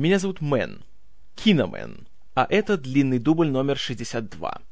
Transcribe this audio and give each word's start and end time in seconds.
Меня 0.00 0.18
зовут 0.18 0.40
Мэн, 0.40 0.82
Киномен, 1.34 2.08
а 2.34 2.46
это 2.48 2.78
длинный 2.78 3.18
дубль 3.18 3.48
номер 3.48 3.76
62. 3.76 4.62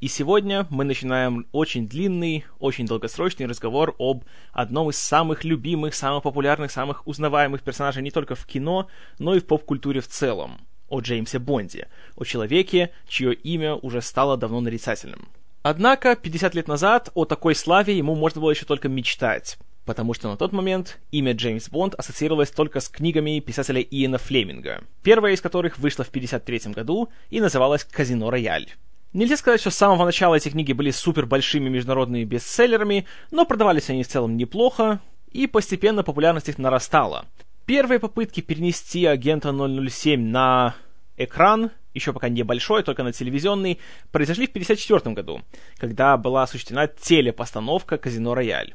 И 0.00 0.08
сегодня 0.08 0.66
мы 0.70 0.84
начинаем 0.84 1.46
очень 1.52 1.86
длинный, 1.86 2.46
очень 2.58 2.86
долгосрочный 2.86 3.44
разговор 3.44 3.94
об 3.98 4.24
одном 4.50 4.88
из 4.88 4.96
самых 4.96 5.44
любимых, 5.44 5.94
самых 5.94 6.22
популярных, 6.22 6.70
самых 6.70 7.06
узнаваемых 7.06 7.60
персонажей 7.60 8.02
не 8.02 8.10
только 8.10 8.34
в 8.34 8.46
кино, 8.46 8.88
но 9.18 9.34
и 9.34 9.40
в 9.40 9.44
поп-культуре 9.44 10.00
в 10.00 10.08
целом. 10.08 10.58
О 10.88 11.00
Джеймсе 11.00 11.38
Бонде, 11.38 11.88
о 12.16 12.24
человеке, 12.24 12.90
чье 13.06 13.34
имя 13.34 13.74
уже 13.74 14.00
стало 14.00 14.38
давно 14.38 14.62
нарицательным. 14.62 15.28
Однако, 15.60 16.16
50 16.16 16.54
лет 16.54 16.66
назад 16.66 17.10
о 17.12 17.26
такой 17.26 17.54
славе 17.54 17.94
ему 17.94 18.14
можно 18.14 18.40
было 18.40 18.52
еще 18.52 18.64
только 18.64 18.88
мечтать, 18.88 19.58
потому 19.88 20.12
что 20.12 20.28
на 20.28 20.36
тот 20.36 20.52
момент 20.52 21.00
имя 21.12 21.32
Джеймс 21.32 21.70
Бонд 21.70 21.94
ассоциировалось 21.94 22.50
только 22.50 22.80
с 22.80 22.90
книгами 22.90 23.40
писателя 23.40 23.80
Иена 23.80 24.18
Флеминга, 24.18 24.84
первая 25.02 25.32
из 25.32 25.40
которых 25.40 25.78
вышла 25.78 26.04
в 26.04 26.10
1953 26.10 26.74
году 26.74 27.08
и 27.30 27.40
называлась 27.40 27.84
«Казино 27.84 28.28
Рояль». 28.28 28.68
Нельзя 29.14 29.38
сказать, 29.38 29.62
что 29.62 29.70
с 29.70 29.76
самого 29.76 30.04
начала 30.04 30.34
эти 30.34 30.50
книги 30.50 30.74
были 30.74 30.90
супер 30.90 31.24
большими 31.24 31.70
международными 31.70 32.24
бестселлерами, 32.24 33.06
но 33.30 33.46
продавались 33.46 33.88
они 33.88 34.02
в 34.02 34.08
целом 34.08 34.36
неплохо, 34.36 35.00
и 35.32 35.46
постепенно 35.46 36.04
популярность 36.04 36.50
их 36.50 36.58
нарастала. 36.58 37.24
Первые 37.64 37.98
попытки 37.98 38.42
перенести 38.42 39.06
агента 39.06 39.54
007 39.54 40.20
на 40.20 40.74
экран, 41.16 41.70
еще 41.94 42.12
пока 42.12 42.28
небольшой, 42.28 42.82
только 42.82 43.04
на 43.04 43.14
телевизионный, 43.14 43.78
произошли 44.12 44.46
в 44.46 44.50
1954 44.50 45.14
году, 45.14 45.40
когда 45.78 46.18
была 46.18 46.42
осуществлена 46.42 46.88
телепостановка 46.88 47.96
«Казино 47.96 48.34
Рояль» 48.34 48.74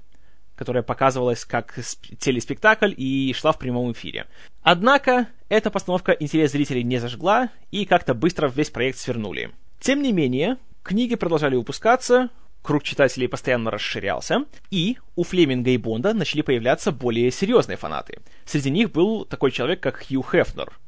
которая 0.56 0.84
показывалась 0.84 1.46
как 1.46 1.74
телеспектакль 2.20 2.94
и 2.96 3.34
шла 3.34 3.52
в 3.52 3.60
прямом 3.60 3.92
эфире. 3.92 4.28
Однако, 4.62 5.28
эта 5.50 5.70
постановка 5.70 6.12
интерес 6.12 6.52
зрителей 6.52 6.84
не 6.84 7.00
зажгла, 7.00 7.50
и 7.72 7.86
как-то 7.86 8.14
быстро 8.14 8.48
весь 8.50 8.70
проект 8.70 8.98
свернули. 8.98 9.52
Тем 9.80 10.02
не 10.02 10.12
менее, 10.12 10.58
книги 10.84 11.16
продолжали 11.16 11.56
выпускаться, 11.56 12.30
круг 12.62 12.84
читателей 12.84 13.28
постоянно 13.28 13.70
расширялся, 13.70 14.46
и 14.72 14.98
у 15.16 15.24
Флеминга 15.24 15.72
и 15.72 15.78
Бонда 15.78 16.14
начали 16.14 16.42
появляться 16.42 16.92
более 16.92 17.30
серьезные 17.32 17.78
фанаты. 17.78 18.20
Среди 18.46 18.72
них 18.72 18.92
был 18.92 19.26
такой 19.26 19.52
человек, 19.52 19.82
как 19.82 20.06
Хью 20.08 20.24
Хефнер, 20.24 20.80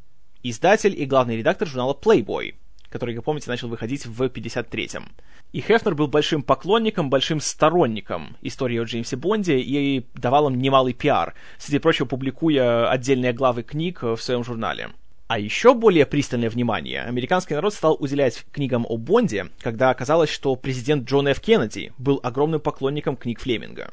издатель 0.41 0.99
и 0.99 1.05
главный 1.05 1.37
редактор 1.37 1.67
журнала 1.67 1.93
Playboy, 1.93 2.55
который, 2.95 3.13
как 3.13 3.25
помните, 3.25 3.49
начал 3.49 3.67
выходить 3.67 4.05
в 4.05 4.23
53-м. 4.23 5.11
И 5.51 5.59
Хефнер 5.59 5.95
был 5.95 6.07
большим 6.07 6.43
поклонником, 6.43 7.09
большим 7.09 7.41
сторонником 7.41 8.37
истории 8.41 8.79
о 8.79 8.85
Джеймсе 8.85 9.17
Бонде 9.17 9.59
и 9.59 10.05
давал 10.13 10.47
им 10.47 10.57
немалый 10.61 10.93
пиар, 10.93 11.33
среди 11.57 11.79
прочего 11.79 12.05
публикуя 12.05 12.89
отдельные 12.89 13.33
главы 13.33 13.63
книг 13.63 14.01
в 14.01 14.15
своем 14.15 14.45
журнале. 14.45 14.91
А 15.27 15.39
еще 15.39 15.73
более 15.73 16.05
пристальное 16.05 16.49
внимание 16.49 17.01
американский 17.01 17.53
народ 17.53 17.73
стал 17.73 17.97
уделять 17.99 18.45
книгам 18.53 18.85
о 18.87 18.95
Бонде, 18.95 19.47
когда 19.59 19.89
оказалось, 19.89 20.29
что 20.29 20.55
президент 20.55 21.09
Джон 21.09 21.27
Ф. 21.27 21.41
Кеннеди 21.41 21.91
был 21.97 22.21
огромным 22.23 22.61
поклонником 22.61 23.17
книг 23.17 23.41
Флеминга. 23.41 23.91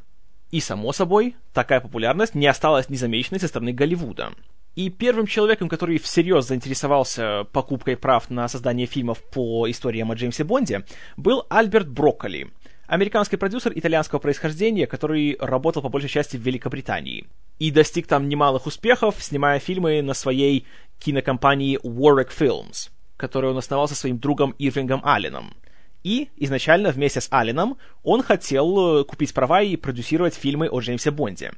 И, 0.53 0.61
само 0.61 0.93
собой, 0.93 1.35
такая 1.53 1.81
популярность 1.81 2.37
не 2.37 2.47
осталась 2.47 2.89
незамеченной 2.89 3.41
со 3.41 3.49
стороны 3.49 3.73
Голливуда. 3.73 4.33
И 4.75 4.89
первым 4.89 5.27
человеком, 5.27 5.69
который 5.69 5.99
всерьез 5.99 6.47
заинтересовался 6.47 7.45
покупкой 7.53 7.97
прав 7.97 8.31
на 8.31 8.49
создание 8.49 8.87
фильмов 8.87 9.23
по 9.31 9.71
историям 9.71 10.11
о 10.11 10.15
Джеймсе 10.15 10.45
Бонде, 10.45 10.85
был 11.17 11.45
Альберт 11.51 11.89
Брокколи, 11.89 12.51
американский 12.87 13.37
продюсер 13.37 13.73
итальянского 13.75 14.19
происхождения, 14.19 14.87
который 14.87 15.37
работал 15.41 15.83
по 15.83 15.89
большей 15.89 16.09
части 16.09 16.37
в 16.37 16.41
Великобритании. 16.41 17.27
И 17.59 17.71
достиг 17.71 18.07
там 18.07 18.29
немалых 18.29 18.67
успехов, 18.67 19.17
снимая 19.19 19.59
фильмы 19.59 20.03
на 20.03 20.15
своей 20.15 20.67
кинокомпании 20.99 21.79
Warwick 21.83 22.31
Films, 22.39 22.91
которую 23.17 23.53
он 23.53 23.59
основал 23.59 23.89
со 23.89 23.95
своим 23.95 24.19
другом 24.19 24.55
Ирвингом 24.59 25.01
Алленом. 25.05 25.55
И 26.03 26.31
изначально 26.37 26.91
вместе 26.91 27.21
с 27.21 27.29
Алленом 27.31 27.77
он 28.03 28.23
хотел 28.23 29.01
э, 29.01 29.05
купить 29.05 29.33
права 29.33 29.63
и 29.63 29.77
продюсировать 29.77 30.35
фильмы 30.35 30.69
о 30.69 30.81
Джеймсе 30.81 31.11
Бонде. 31.11 31.53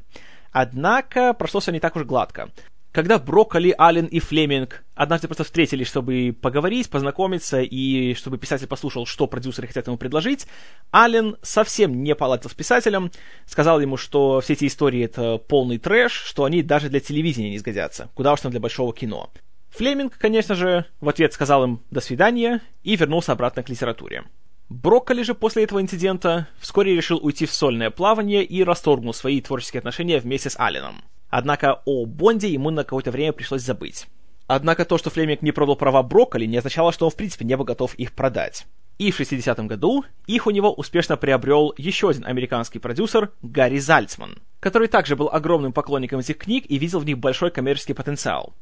Однако 0.53 1.33
прошло 1.33 1.61
все 1.61 1.73
не 1.73 1.81
так 1.81 1.97
уж 1.97 2.05
гладко. 2.05 2.51
Когда 2.94 3.19
Брокколи, 3.19 3.75
Аллен 3.77 4.06
и 4.06 4.21
Флеминг 4.21 4.84
однажды 4.94 5.27
просто 5.27 5.43
встретились, 5.43 5.88
чтобы 5.88 6.32
поговорить, 6.41 6.88
познакомиться 6.88 7.60
и 7.60 8.15
чтобы 8.15 8.38
писатель 8.38 8.69
послушал, 8.69 9.05
что 9.05 9.27
продюсеры 9.27 9.66
хотят 9.66 9.88
ему 9.88 9.97
предложить, 9.97 10.47
Аллен 10.93 11.37
совсем 11.43 12.05
не 12.05 12.15
поладил 12.15 12.50
с 12.50 12.55
писателем, 12.55 13.10
сказал 13.47 13.81
ему, 13.81 13.97
что 13.97 14.41
все 14.41 14.53
эти 14.53 14.69
истории 14.69 15.03
это 15.03 15.38
полный 15.38 15.78
трэш, 15.78 16.12
что 16.12 16.44
они 16.44 16.62
даже 16.62 16.88
для 16.88 17.00
телевидения 17.00 17.50
не 17.50 17.59
сгодятся, 17.59 18.10
куда 18.15 18.32
уж 18.32 18.41
там 18.43 18.53
для 18.53 18.60
большого 18.60 18.94
кино. 18.94 19.28
Флеминг, 19.71 20.16
конечно 20.16 20.55
же, 20.55 20.84
в 21.00 21.09
ответ 21.09 21.32
сказал 21.32 21.65
им 21.65 21.82
«до 21.91 22.00
свидания» 22.00 22.61
и 22.84 22.94
вернулся 22.94 23.32
обратно 23.32 23.65
к 23.65 23.69
литературе. 23.71 24.22
Брокколи 24.69 25.25
же 25.25 25.34
после 25.34 25.65
этого 25.65 25.81
инцидента 25.82 26.47
вскоре 26.61 26.94
решил 26.94 27.19
уйти 27.21 27.44
в 27.44 27.53
сольное 27.53 27.91
плавание 27.91 28.44
и 28.44 28.62
расторгнул 28.62 29.12
свои 29.12 29.41
творческие 29.41 29.81
отношения 29.81 30.21
вместе 30.21 30.49
с 30.49 30.56
Алленом. 30.61 31.03
Однако 31.37 31.83
о 31.84 32.06
Бонде 32.06 32.49
ему 32.49 32.71
на 32.71 32.84
какое-то 32.84 33.11
время 33.11 33.33
пришлось 33.33 33.62
забыть. 33.62 34.06
Однако 34.47 34.84
то, 34.84 34.99
что 34.99 35.11
Флеминг 35.11 35.43
не 35.43 35.50
продал 35.50 35.75
права 35.75 36.00
Брокколи, 36.05 36.47
не 36.47 36.59
означало, 36.59 36.93
что 36.93 37.06
он 37.06 37.11
в 37.11 37.17
принципе 37.17 37.45
не 37.45 37.56
был 37.56 37.65
готов 37.65 37.97
их 37.97 38.12
продать. 38.12 38.67
И 38.99 39.11
в 39.11 39.19
60-м 39.19 39.67
году 39.67 40.05
их 40.28 40.47
у 40.47 40.50
него 40.50 40.73
успешно 40.73 41.17
приобрел 41.17 41.75
еще 41.77 42.11
один 42.11 42.25
американский 42.25 42.78
продюсер 42.78 43.33
Гарри 43.43 43.78
Зальцман, 43.78 44.39
который 44.61 44.87
также 44.87 45.17
был 45.17 45.28
огромным 45.28 45.73
поклонником 45.73 46.21
этих 46.21 46.39
книг 46.39 46.67
и 46.69 46.78
видел 46.78 47.00
в 47.00 47.05
них 47.05 47.19
большой 47.19 47.50
коммерческий 47.50 47.94
потенциал. 47.94 48.55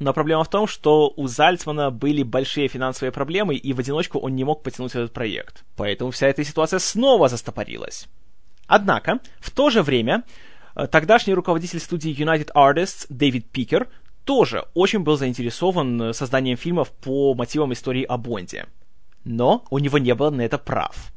Но 0.00 0.12
проблема 0.12 0.42
в 0.42 0.50
том, 0.50 0.66
что 0.66 1.12
у 1.16 1.28
Зальцмана 1.28 1.92
были 1.92 2.24
большие 2.24 2.66
финансовые 2.66 3.12
проблемы, 3.12 3.54
и 3.54 3.72
в 3.72 3.78
одиночку 3.78 4.18
он 4.18 4.34
не 4.34 4.42
мог 4.42 4.64
потянуть 4.64 4.96
этот 4.96 5.12
проект. 5.12 5.62
Поэтому 5.76 6.10
вся 6.10 6.26
эта 6.26 6.42
ситуация 6.42 6.80
снова 6.80 7.28
застопорилась. 7.28 8.08
Однако, 8.66 9.20
в 9.38 9.50
то 9.50 9.70
же 9.70 9.82
время, 9.82 10.24
тогдашний 10.86 11.34
руководитель 11.34 11.80
студии 11.80 12.14
United 12.14 12.50
Artists 12.54 13.06
Дэвид 13.08 13.50
Пикер 13.50 13.88
тоже 14.24 14.66
очень 14.74 15.00
был 15.00 15.16
заинтересован 15.16 16.02
э, 16.02 16.12
созданием 16.12 16.56
фильмов 16.56 16.90
по 16.90 17.34
мотивам 17.34 17.72
истории 17.72 18.04
о 18.04 18.16
Бонде. 18.16 18.66
Но 19.24 19.64
у 19.70 19.78
него 19.78 19.98
не 19.98 20.14
было 20.14 20.30
на 20.30 20.42
это 20.42 20.58
прав. 20.58 21.12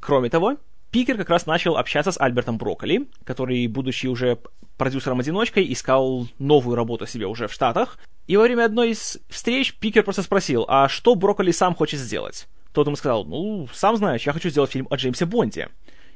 Кроме 0.00 0.30
того, 0.30 0.56
Пикер 0.90 1.16
как 1.16 1.30
раз 1.30 1.46
начал 1.46 1.76
общаться 1.76 2.12
с 2.12 2.20
Альбертом 2.20 2.56
Брокколи, 2.56 3.08
который, 3.24 3.66
будучи 3.66 4.06
уже 4.06 4.38
продюсером-одиночкой, 4.78 5.70
искал 5.72 6.28
новую 6.38 6.76
работу 6.76 7.06
себе 7.06 7.26
уже 7.26 7.46
в 7.46 7.52
Штатах. 7.52 7.98
И 8.26 8.36
во 8.36 8.44
время 8.44 8.64
одной 8.64 8.90
из 8.90 9.18
встреч 9.28 9.74
Пикер 9.74 10.02
просто 10.02 10.22
спросил, 10.22 10.64
а 10.68 10.88
что 10.88 11.14
Брокколи 11.14 11.50
сам 11.50 11.74
хочет 11.74 12.00
сделать? 12.00 12.48
Тот 12.72 12.86
ему 12.86 12.96
сказал, 12.96 13.24
ну, 13.24 13.68
сам 13.72 13.96
знаешь, 13.96 14.22
я 14.22 14.32
хочу 14.32 14.50
сделать 14.50 14.70
фильм 14.70 14.86
о 14.90 14.96
Джеймсе 14.96 15.26
Бонде. 15.26 15.68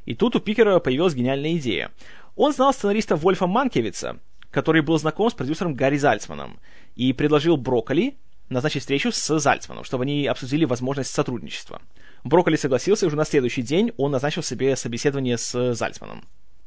И 0.05 0.15
тут 0.15 0.37
у 0.37 0.41
Пикера 0.41 0.79
появилась 0.79 1.15
гениальная 1.15 1.57
идея. 1.57 1.91
Он 2.37 2.53
знал 2.53 2.72
сценариста 2.72 3.16
Вольфа 3.16 3.47
Манкевица, 3.47 4.19
который 4.50 4.82
был 4.82 4.98
знаком 4.98 5.31
с 5.31 5.34
продюсером 5.34 5.75
Гарри 5.75 5.97
Зальцманом, 5.97 6.60
и 6.97 7.12
предложил 7.12 7.56
Брокколи 7.56 8.16
назначить 8.48 8.82
встречу 8.82 9.10
с 9.12 9.38
Зальцманом, 9.38 9.84
чтобы 9.84 10.04
они 10.04 10.26
обсудили 10.26 10.65
возможность 10.65 11.10
сотрудничества. 11.10 11.81
Брокколи 12.25 12.56
согласился, 12.56 13.06
и 13.06 13.09
уже 13.09 13.16
на 13.16 13.25
следующий 13.25 13.62
день 13.62 13.92
он 13.97 14.12
назначил 14.12 14.42
себе 14.42 14.76
собеседование 14.76 15.38
с 15.38 15.75
Зальцманом. 15.75 16.25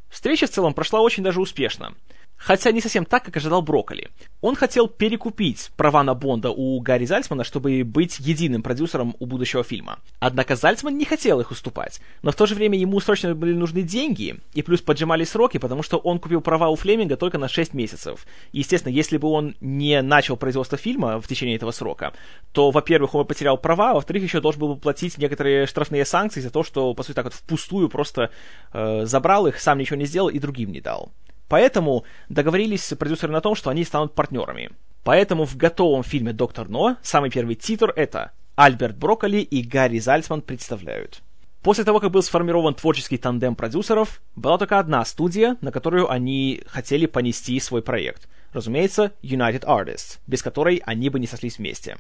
Встреча 0.10 0.48
в 0.48 0.50
целом 0.50 0.74
прошла 0.74 1.02
очень 1.02 1.24
даже 1.24 1.42
успешно. 1.42 1.94
Хотя 2.38 2.72
не 2.72 2.82
совсем 2.82 3.06
так, 3.06 3.24
как 3.24 3.38
ожидал 3.38 3.62
Брокколи. 3.62 4.10
Он 4.42 4.56
хотел 4.56 4.88
перекупить 4.88 5.72
права 5.78 6.04
на 6.04 6.14
Бонда 6.14 6.52
у 6.52 6.80
Гарри 6.80 7.06
Зальцмана, 7.06 7.44
чтобы 7.44 7.84
быть 7.84 8.20
единым 8.20 8.62
продюсером 8.62 9.16
у 9.20 9.26
будущего 9.26 9.64
фильма. 9.64 10.00
Однако 10.20 10.56
Зальцман 10.56 10.98
не 10.98 11.06
хотел 11.06 11.40
их 11.40 11.52
уступать. 11.52 12.02
Но 12.22 12.32
в 12.32 12.36
то 12.36 12.46
же 12.46 12.54
время 12.54 12.78
ему 12.78 13.00
срочно 13.00 13.34
были 13.34 13.54
нужны 13.54 13.82
деньги, 13.82 14.40
и 14.54 14.62
плюс 14.62 14.82
поджимали 14.82 15.24
сроки, 15.24 15.58
потому 15.58 15.82
что 15.82 15.98
он 15.98 16.20
купил 16.20 16.42
права 16.42 16.70
у 16.70 16.76
Флеминга 16.76 17.18
только 17.18 17.38
на 17.38 17.48
6 17.48 17.74
месяцев. 17.74 18.26
Естественно, 18.52 18.94
если 18.94 19.18
бы 19.18 19.28
он 19.30 19.56
не 19.60 20.02
начал 20.02 20.38
производство 20.38 20.78
фильма 20.78 21.20
в 21.20 21.28
течение 21.28 21.56
этого 21.56 21.72
срока, 21.72 22.14
то, 22.52 22.70
во-первых, 22.70 23.16
он 23.16 23.26
потерял 23.26 23.58
права, 23.58 23.92
а 23.92 23.94
во-вторых, 23.96 24.24
еще 24.24 24.42
должен 24.42 24.60
был 24.60 24.76
бы 24.76 24.80
платить 24.80 25.18
некоторые 25.18 25.66
штрафные 25.66 26.06
санкции 26.06 26.42
за 26.42 26.52
то, 26.52 26.64
что, 26.64 26.94
по 26.94 27.04
сути, 27.04 27.16
так 27.16 27.26
вот 27.26 27.34
впустую 27.34 27.90
просто 27.90 28.30
э, 28.74 29.06
забрал 29.06 29.48
их, 29.48 29.60
сам 29.60 29.80
ничего 29.80 29.96
не 29.96 30.06
сделал 30.06 30.30
и 30.30 30.38
другим 30.38 30.72
не 30.72 30.82
дал. 30.82 31.12
Поэтому 31.48 32.04
договорились 32.30 32.94
продюсеры 32.98 33.32
на 33.32 33.42
том, 33.42 33.56
что 33.56 33.70
они 33.70 33.84
станут 33.84 34.16
партнерами. 34.16 34.72
Поэтому 35.04 35.46
в 35.46 35.56
готовом 35.56 36.04
фильме 36.04 36.34
«Доктор 36.34 36.68
Но» 36.68 36.98
самый 37.04 37.30
первый 37.30 37.56
титр 37.56 37.94
это 37.96 38.32
Альберт 38.56 38.98
Брокколи 38.98 39.38
и 39.38 39.62
Гарри 39.62 40.00
Зальцман 40.00 40.42
представляют. 40.42 41.22
После 41.62 41.84
того, 41.84 42.00
как 42.00 42.12
был 42.12 42.22
сформирован 42.22 42.76
творческий 42.76 43.18
тандем 43.18 43.56
продюсеров, 43.56 44.22
была 44.36 44.58
только 44.58 44.80
одна 44.80 45.04
студия, 45.04 45.58
на 45.62 45.72
которую 45.72 46.10
они 46.10 46.62
хотели 46.68 47.06
понести 47.06 47.60
свой 47.60 47.82
проект. 47.82 48.28
Разумеется, 48.54 49.14
United 49.22 49.64
Artists, 49.64 50.20
без 50.28 50.42
которой 50.42 50.82
они 50.86 51.10
бы 51.10 51.20
не 51.20 51.28
сошлись 51.28 51.58
вместе. 51.58 51.98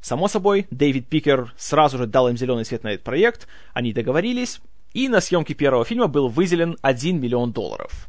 Само 0.00 0.28
собой, 0.28 0.66
Дэвид 0.70 1.08
Пикер 1.08 1.52
сразу 1.56 1.98
же 1.98 2.06
дал 2.06 2.28
им 2.28 2.36
зеленый 2.36 2.64
свет 2.64 2.84
на 2.84 2.92
этот 2.92 3.04
проект, 3.04 3.48
они 3.74 3.92
договорились, 3.92 4.60
и 4.94 5.08
на 5.08 5.20
съемки 5.20 5.52
первого 5.52 5.84
фильма 5.84 6.06
был 6.06 6.28
выделен 6.28 6.76
1 6.82 7.20
миллион 7.20 7.52
долларов. 7.52 8.08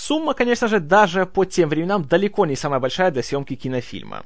Сумма, 0.00 0.32
конечно 0.32 0.66
же, 0.66 0.80
даже 0.80 1.26
по 1.26 1.44
тем 1.44 1.68
временам 1.68 2.06
далеко 2.06 2.46
не 2.46 2.56
самая 2.56 2.80
большая 2.80 3.10
для 3.10 3.22
съемки 3.22 3.54
кинофильма. 3.54 4.22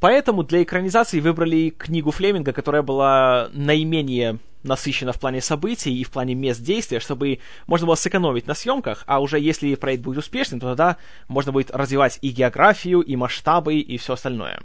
Поэтому 0.00 0.44
для 0.44 0.62
экранизации 0.62 1.20
выбрали 1.20 1.68
книгу 1.68 2.10
Флеминга, 2.10 2.54
которая 2.54 2.80
была 2.80 3.50
наименее 3.52 4.38
насыщена 4.62 5.12
в 5.12 5.20
плане 5.20 5.42
событий 5.42 5.94
и 5.94 6.04
в 6.04 6.10
плане 6.10 6.34
мест 6.34 6.62
действия, 6.62 7.00
чтобы 7.00 7.40
можно 7.66 7.86
было 7.86 7.96
сэкономить 7.96 8.46
на 8.46 8.54
съемках, 8.54 9.04
а 9.06 9.20
уже 9.20 9.38
если 9.38 9.74
проект 9.74 10.02
будет 10.02 10.16
успешным, 10.16 10.58
то 10.58 10.68
тогда 10.68 10.96
можно 11.28 11.52
будет 11.52 11.70
развивать 11.70 12.18
и 12.22 12.30
географию, 12.30 13.02
и 13.02 13.14
масштабы, 13.14 13.74
и 13.74 13.98
все 13.98 14.14
остальное. 14.14 14.62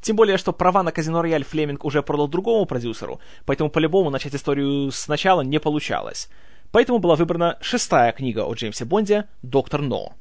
Тем 0.00 0.16
более, 0.16 0.36
что 0.36 0.52
права 0.52 0.82
на 0.82 0.90
Казино 0.90 1.22
Рояль 1.22 1.44
Флеминг 1.44 1.84
уже 1.84 2.02
продал 2.02 2.26
другому 2.26 2.66
продюсеру, 2.66 3.20
поэтому 3.46 3.70
по-любому 3.70 4.10
начать 4.10 4.34
историю 4.34 4.90
сначала 4.90 5.42
не 5.42 5.60
получалось. 5.60 6.28
Поэтому 6.72 6.98
была 6.98 7.16
выбрана 7.16 7.58
шестая 7.60 8.12
книга 8.12 8.44
о 8.44 8.54
Джеймсе 8.54 8.84
Бонде 8.84 9.26
«Доктор 9.42 9.82
Но». 9.82 10.14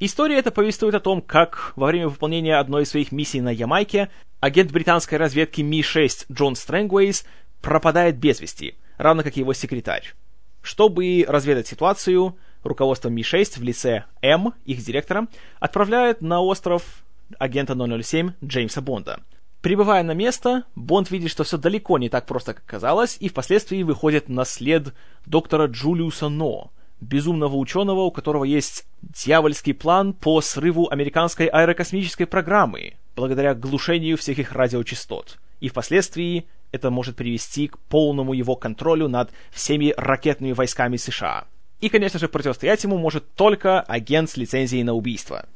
История 0.00 0.36
эта 0.36 0.50
повествует 0.50 0.94
о 0.94 1.00
том, 1.00 1.22
как 1.22 1.72
во 1.76 1.86
время 1.86 2.08
выполнения 2.08 2.56
одной 2.56 2.82
из 2.82 2.90
своих 2.90 3.10
миссий 3.10 3.40
на 3.40 3.48
Ямайке 3.48 4.10
агент 4.40 4.70
британской 4.70 5.16
разведки 5.16 5.62
МИ-6 5.62 6.26
Джон 6.30 6.56
Стрэнгвейс 6.56 7.24
пропадает 7.62 8.18
без 8.18 8.40
вести, 8.40 8.74
равно 8.98 9.22
как 9.22 9.36
и 9.36 9.40
его 9.40 9.54
секретарь. 9.54 10.12
Чтобы 10.60 11.24
разведать 11.26 11.68
ситуацию, 11.68 12.36
руководство 12.64 13.08
Ми-6 13.08 13.58
в 13.58 13.62
лице 13.62 14.04
М, 14.20 14.52
их 14.66 14.84
директора, 14.84 15.26
отправляет 15.58 16.20
на 16.20 16.40
остров 16.40 17.04
агента 17.38 17.74
007 17.74 18.32
Джеймса 18.44 18.82
Бонда. 18.82 19.20
Прибывая 19.64 20.02
на 20.02 20.12
место, 20.12 20.64
Бонд 20.74 21.10
видит, 21.10 21.30
что 21.30 21.42
все 21.42 21.56
далеко 21.56 21.96
не 21.96 22.10
так 22.10 22.26
просто, 22.26 22.52
как 22.52 22.66
казалось, 22.66 23.16
и 23.18 23.30
впоследствии 23.30 23.82
выходит 23.82 24.28
на 24.28 24.44
след 24.44 24.92
доктора 25.24 25.68
Джулиуса 25.68 26.28
Но, 26.28 26.70
безумного 27.00 27.56
ученого, 27.56 28.00
у 28.00 28.10
которого 28.10 28.44
есть 28.44 28.84
дьявольский 29.00 29.72
план 29.72 30.12
по 30.12 30.42
срыву 30.42 30.90
американской 30.90 31.46
аэрокосмической 31.46 32.26
программы, 32.26 32.96
благодаря 33.16 33.54
глушению 33.54 34.18
всех 34.18 34.38
их 34.38 34.52
радиочастот. 34.52 35.38
И 35.60 35.70
впоследствии 35.70 36.44
это 36.70 36.90
может 36.90 37.16
привести 37.16 37.68
к 37.68 37.78
полному 37.78 38.34
его 38.34 38.56
контролю 38.56 39.08
над 39.08 39.30
всеми 39.50 39.94
ракетными 39.96 40.52
войсками 40.52 40.98
США. 40.98 41.46
И, 41.80 41.88
конечно 41.88 42.18
же, 42.18 42.28
противостоять 42.28 42.84
ему 42.84 42.98
может 42.98 43.32
только 43.34 43.80
агент 43.80 44.28
с 44.28 44.36
лицензией 44.36 44.82
на 44.82 44.92
убийство. 44.92 45.46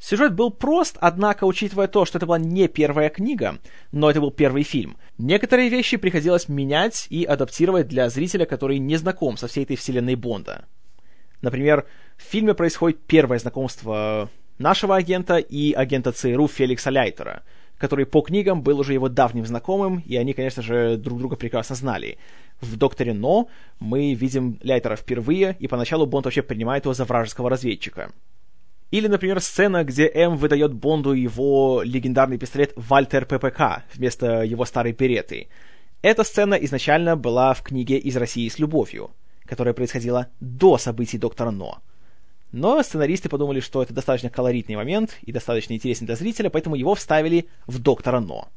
Сюжет 0.00 0.34
был 0.34 0.50
прост, 0.50 0.96
однако, 1.00 1.44
учитывая 1.44 1.88
то, 1.88 2.04
что 2.04 2.18
это 2.18 2.26
была 2.26 2.38
не 2.38 2.68
первая 2.68 3.08
книга, 3.08 3.58
но 3.90 4.08
это 4.08 4.20
был 4.20 4.30
первый 4.30 4.62
фильм, 4.62 4.96
некоторые 5.18 5.68
вещи 5.68 5.96
приходилось 5.96 6.48
менять 6.48 7.08
и 7.10 7.24
адаптировать 7.24 7.88
для 7.88 8.08
зрителя, 8.08 8.46
который 8.46 8.78
не 8.78 8.96
знаком 8.96 9.36
со 9.36 9.48
всей 9.48 9.64
этой 9.64 9.76
вселенной 9.76 10.14
Бонда. 10.14 10.66
Например, 11.42 11.84
в 12.16 12.22
фильме 12.22 12.54
происходит 12.54 13.00
первое 13.06 13.38
знакомство 13.38 14.30
нашего 14.58 14.96
агента 14.96 15.36
и 15.36 15.72
агента 15.72 16.12
ЦРУ 16.12 16.46
Феликса 16.46 16.90
Ляйтера, 16.90 17.42
который 17.76 18.06
по 18.06 18.20
книгам 18.22 18.62
был 18.62 18.78
уже 18.78 18.92
его 18.92 19.08
давним 19.08 19.46
знакомым, 19.46 20.02
и 20.06 20.16
они, 20.16 20.32
конечно 20.32 20.62
же, 20.62 20.96
друг 20.96 21.18
друга 21.18 21.36
прекрасно 21.36 21.74
знали. 21.74 22.18
В 22.60 22.76
«Докторе 22.76 23.14
Но» 23.14 23.48
мы 23.78 24.14
видим 24.14 24.58
Ляйтера 24.62 24.96
впервые, 24.96 25.56
и 25.58 25.68
поначалу 25.68 26.06
Бонд 26.06 26.26
вообще 26.26 26.42
принимает 26.42 26.84
его 26.84 26.94
за 26.94 27.04
вражеского 27.04 27.50
разведчика. 27.50 28.12
Или, 28.90 29.06
например, 29.06 29.40
сцена, 29.40 29.84
где 29.84 30.08
М 30.08 30.36
выдает 30.36 30.72
Бонду 30.72 31.12
его 31.12 31.82
легендарный 31.84 32.38
пистолет 32.38 32.72
Вальтер 32.74 33.26
ППК 33.26 33.84
вместо 33.94 34.42
его 34.42 34.64
старой 34.64 34.94
переты. 34.94 35.48
Эта 36.00 36.24
сцена 36.24 36.54
изначально 36.54 37.16
была 37.16 37.52
в 37.52 37.62
книге 37.62 37.98
«Из 37.98 38.16
России 38.16 38.48
с 38.48 38.58
любовью», 38.58 39.10
которая 39.44 39.74
происходила 39.74 40.28
до 40.40 40.78
событий 40.78 41.18
Доктора 41.18 41.50
Но. 41.50 41.78
Но 42.50 42.82
сценаристы 42.82 43.28
подумали, 43.28 43.60
что 43.60 43.82
это 43.82 43.92
достаточно 43.92 44.30
колоритный 44.30 44.76
момент 44.76 45.18
и 45.20 45.32
достаточно 45.32 45.74
интересный 45.74 46.06
для 46.06 46.16
зрителя, 46.16 46.48
поэтому 46.48 46.76
его 46.76 46.94
вставили 46.94 47.46
в 47.66 47.78
Доктора 47.78 48.20
Но. 48.20 48.48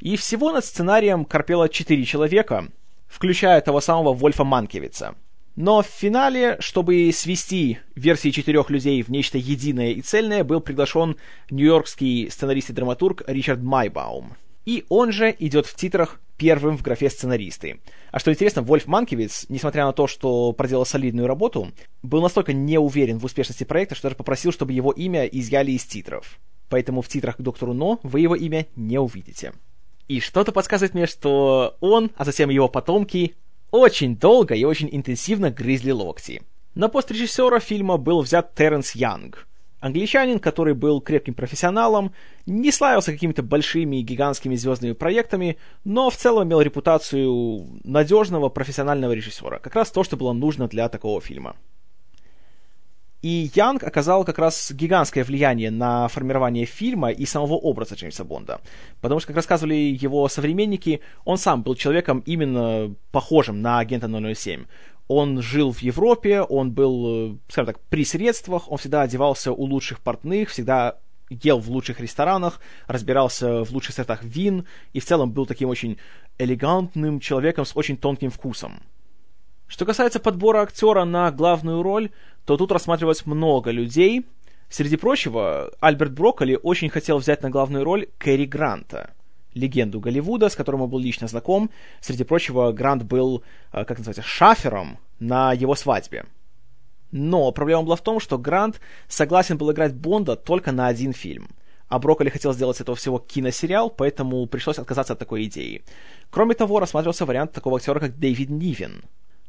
И 0.00 0.16
всего 0.16 0.52
над 0.52 0.66
сценарием 0.66 1.24
корпело 1.24 1.66
четыре 1.70 2.04
человека, 2.04 2.68
включая 3.06 3.62
того 3.62 3.80
самого 3.80 4.12
Вольфа 4.12 4.44
Манкевица— 4.44 5.14
но 5.58 5.82
в 5.82 5.86
финале, 5.86 6.56
чтобы 6.60 7.10
свести 7.12 7.80
версии 7.96 8.30
четырех 8.30 8.70
людей 8.70 9.02
в 9.02 9.08
нечто 9.08 9.38
единое 9.38 9.90
и 9.90 10.02
цельное, 10.02 10.44
был 10.44 10.60
приглашен 10.60 11.16
нью-йоркский 11.50 12.30
сценарист 12.30 12.70
и 12.70 12.72
драматург 12.72 13.24
Ричард 13.26 13.60
Майбаум. 13.60 14.36
И 14.66 14.84
он 14.88 15.10
же 15.10 15.34
идет 15.36 15.66
в 15.66 15.74
титрах 15.74 16.20
первым 16.36 16.78
в 16.78 16.82
графе 16.82 17.10
сценаристы. 17.10 17.80
А 18.12 18.20
что 18.20 18.30
интересно, 18.30 18.62
Вольф 18.62 18.86
Манкевиц, 18.86 19.46
несмотря 19.48 19.84
на 19.84 19.92
то, 19.92 20.06
что 20.06 20.52
проделал 20.52 20.86
солидную 20.86 21.26
работу, 21.26 21.72
был 22.04 22.22
настолько 22.22 22.52
не 22.52 22.78
уверен 22.78 23.18
в 23.18 23.24
успешности 23.24 23.64
проекта, 23.64 23.96
что 23.96 24.04
даже 24.04 24.14
попросил, 24.14 24.52
чтобы 24.52 24.72
его 24.74 24.92
имя 24.92 25.24
изъяли 25.24 25.72
из 25.72 25.84
титров. 25.84 26.38
Поэтому 26.68 27.02
в 27.02 27.08
титрах 27.08 27.36
к 27.36 27.40
Доктору 27.40 27.74
Но 27.74 27.98
вы 28.04 28.20
его 28.20 28.36
имя 28.36 28.68
не 28.76 29.00
увидите. 29.00 29.54
И 30.06 30.20
что-то 30.20 30.52
подсказывает 30.52 30.94
мне, 30.94 31.06
что 31.08 31.76
он, 31.80 32.12
а 32.16 32.24
затем 32.24 32.48
его 32.48 32.68
потомки, 32.68 33.34
очень 33.70 34.16
долго 34.16 34.54
и 34.54 34.64
очень 34.64 34.88
интенсивно 34.90 35.50
грызли 35.50 35.90
локти. 35.90 36.42
На 36.74 36.88
пост 36.88 37.10
режиссера 37.10 37.60
фильма 37.60 37.96
был 37.96 38.22
взят 38.22 38.54
Терренс 38.54 38.92
Янг. 38.92 39.46
Англичанин, 39.80 40.40
который 40.40 40.74
был 40.74 41.00
крепким 41.00 41.34
профессионалом, 41.34 42.12
не 42.46 42.72
славился 42.72 43.12
какими-то 43.12 43.42
большими 43.42 43.96
и 43.96 44.02
гигантскими 44.02 44.56
звездными 44.56 44.92
проектами, 44.92 45.56
но 45.84 46.10
в 46.10 46.16
целом 46.16 46.48
имел 46.48 46.60
репутацию 46.60 47.80
надежного 47.84 48.48
профессионального 48.48 49.12
режиссера. 49.12 49.58
Как 49.60 49.76
раз 49.76 49.92
то, 49.92 50.02
что 50.02 50.16
было 50.16 50.32
нужно 50.32 50.66
для 50.66 50.88
такого 50.88 51.20
фильма. 51.20 51.54
И 53.28 53.50
Янг 53.54 53.84
оказал 53.84 54.24
как 54.24 54.38
раз 54.38 54.72
гигантское 54.72 55.22
влияние 55.22 55.70
на 55.70 56.08
формирование 56.08 56.64
фильма 56.64 57.10
и 57.10 57.26
самого 57.26 57.56
образа 57.56 57.94
Джеймса 57.94 58.24
Бонда. 58.24 58.62
Потому 59.02 59.20
что, 59.20 59.26
как 59.26 59.36
рассказывали 59.36 59.74
его 59.74 60.26
современники, 60.30 61.02
он 61.26 61.36
сам 61.36 61.62
был 61.62 61.74
человеком 61.74 62.22
именно 62.24 62.94
похожим 63.12 63.60
на 63.60 63.80
агента 63.80 64.08
007. 64.08 64.64
Он 65.08 65.42
жил 65.42 65.72
в 65.72 65.80
Европе, 65.80 66.40
он 66.40 66.72
был, 66.72 67.38
скажем 67.50 67.74
так, 67.74 67.80
при 67.90 68.06
средствах, 68.06 68.72
он 68.72 68.78
всегда 68.78 69.02
одевался 69.02 69.52
у 69.52 69.62
лучших 69.62 70.00
портных, 70.00 70.48
всегда 70.48 70.96
ел 71.28 71.58
в 71.58 71.68
лучших 71.68 72.00
ресторанах, 72.00 72.62
разбирался 72.86 73.62
в 73.62 73.70
лучших 73.72 73.94
сортах 73.94 74.24
вин 74.24 74.64
и 74.94 75.00
в 75.00 75.04
целом 75.04 75.32
был 75.32 75.44
таким 75.44 75.68
очень 75.68 75.98
элегантным 76.38 77.20
человеком 77.20 77.66
с 77.66 77.76
очень 77.76 77.98
тонким 77.98 78.30
вкусом. 78.30 78.80
Что 79.66 79.84
касается 79.84 80.18
подбора 80.18 80.62
актера 80.62 81.04
на 81.04 81.30
главную 81.30 81.82
роль, 81.82 82.10
то 82.48 82.56
тут 82.56 82.72
рассматривалось 82.72 83.26
много 83.26 83.70
людей. 83.70 84.24
Среди 84.70 84.96
прочего, 84.96 85.70
Альберт 85.80 86.12
Брокколи 86.12 86.58
очень 86.62 86.88
хотел 86.88 87.18
взять 87.18 87.42
на 87.42 87.50
главную 87.50 87.84
роль 87.84 88.06
Кэрри 88.16 88.46
Гранта, 88.46 89.10
легенду 89.52 90.00
Голливуда, 90.00 90.48
с 90.48 90.56
которым 90.56 90.80
он 90.80 90.88
был 90.88 90.98
лично 90.98 91.28
знаком. 91.28 91.68
Среди 92.00 92.24
прочего, 92.24 92.72
Грант 92.72 93.02
был, 93.02 93.42
э, 93.70 93.84
как 93.84 93.98
называется, 93.98 94.22
шафером 94.22 94.96
на 95.20 95.52
его 95.52 95.74
свадьбе. 95.74 96.24
Но 97.10 97.52
проблема 97.52 97.82
была 97.82 97.96
в 97.96 98.02
том, 98.02 98.18
что 98.18 98.38
Грант 98.38 98.80
согласен 99.08 99.58
был 99.58 99.70
играть 99.70 99.94
Бонда 99.94 100.34
только 100.34 100.72
на 100.72 100.86
один 100.86 101.12
фильм. 101.12 101.50
А 101.88 101.98
Брокколи 101.98 102.30
хотел 102.30 102.54
сделать 102.54 102.80
этого 102.80 102.96
всего 102.96 103.18
киносериал, 103.18 103.90
поэтому 103.90 104.46
пришлось 104.46 104.78
отказаться 104.78 105.12
от 105.12 105.18
такой 105.18 105.44
идеи. 105.44 105.84
Кроме 106.30 106.54
того, 106.54 106.80
рассматривался 106.80 107.26
вариант 107.26 107.52
такого 107.52 107.76
актера, 107.76 108.00
как 108.00 108.18
Дэвид 108.18 108.48
Нивен, 108.48 109.02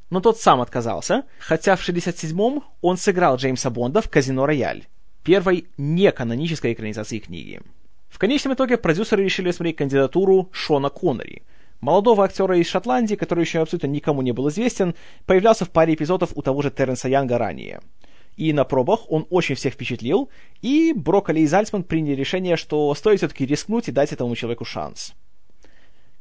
но 0.10 0.22
тот 0.22 0.40
сам 0.40 0.62
отказался, 0.62 1.24
хотя 1.40 1.76
в 1.76 1.88
67-м 1.88 2.64
он 2.82 2.98
сыграл 2.98 3.38
Джеймса 3.38 3.70
Бонда 3.70 4.02
в 4.02 4.10
«Казино 4.10 4.46
Рояль», 4.46 4.88
первой 5.24 5.68
неканонической 5.78 6.74
экранизации 6.74 7.20
книги. 7.20 7.62
В 8.10 8.18
конечном 8.18 8.54
итоге 8.54 8.78
продюсеры 8.78 9.24
решили 9.24 9.52
смотреть 9.52 9.78
кандидатуру 9.78 10.50
Шона 10.52 10.90
Коннери, 10.90 11.44
молодого 11.80 12.24
актера 12.24 12.58
из 12.58 12.68
Шотландии, 12.68 13.16
который 13.16 13.44
еще 13.44 13.60
абсолютно 13.60 13.88
никому 13.88 14.22
не 14.22 14.32
был 14.32 14.50
известен, 14.50 14.96
появлялся 15.26 15.66
в 15.66 15.70
паре 15.70 15.94
эпизодов 15.94 16.32
у 16.36 16.42
того 16.42 16.62
же 16.62 16.72
Терренса 16.72 17.08
Янга 17.08 17.38
ранее. 17.38 17.82
И 18.36 18.54
на 18.54 18.64
пробах 18.64 19.02
он 19.12 19.28
очень 19.30 19.56
всех 19.56 19.74
впечатлил, 19.74 20.30
и 20.62 20.94
Брокколи 20.96 21.42
и 21.42 21.48
Зальцман 21.48 21.84
приняли 21.84 22.16
решение, 22.16 22.56
что 22.56 22.94
стоит 22.96 23.20
все-таки 23.20 23.46
рискнуть 23.46 23.90
и 23.90 23.92
дать 23.92 24.14
этому 24.14 24.36
человеку 24.36 24.66
шанс. 24.66 25.14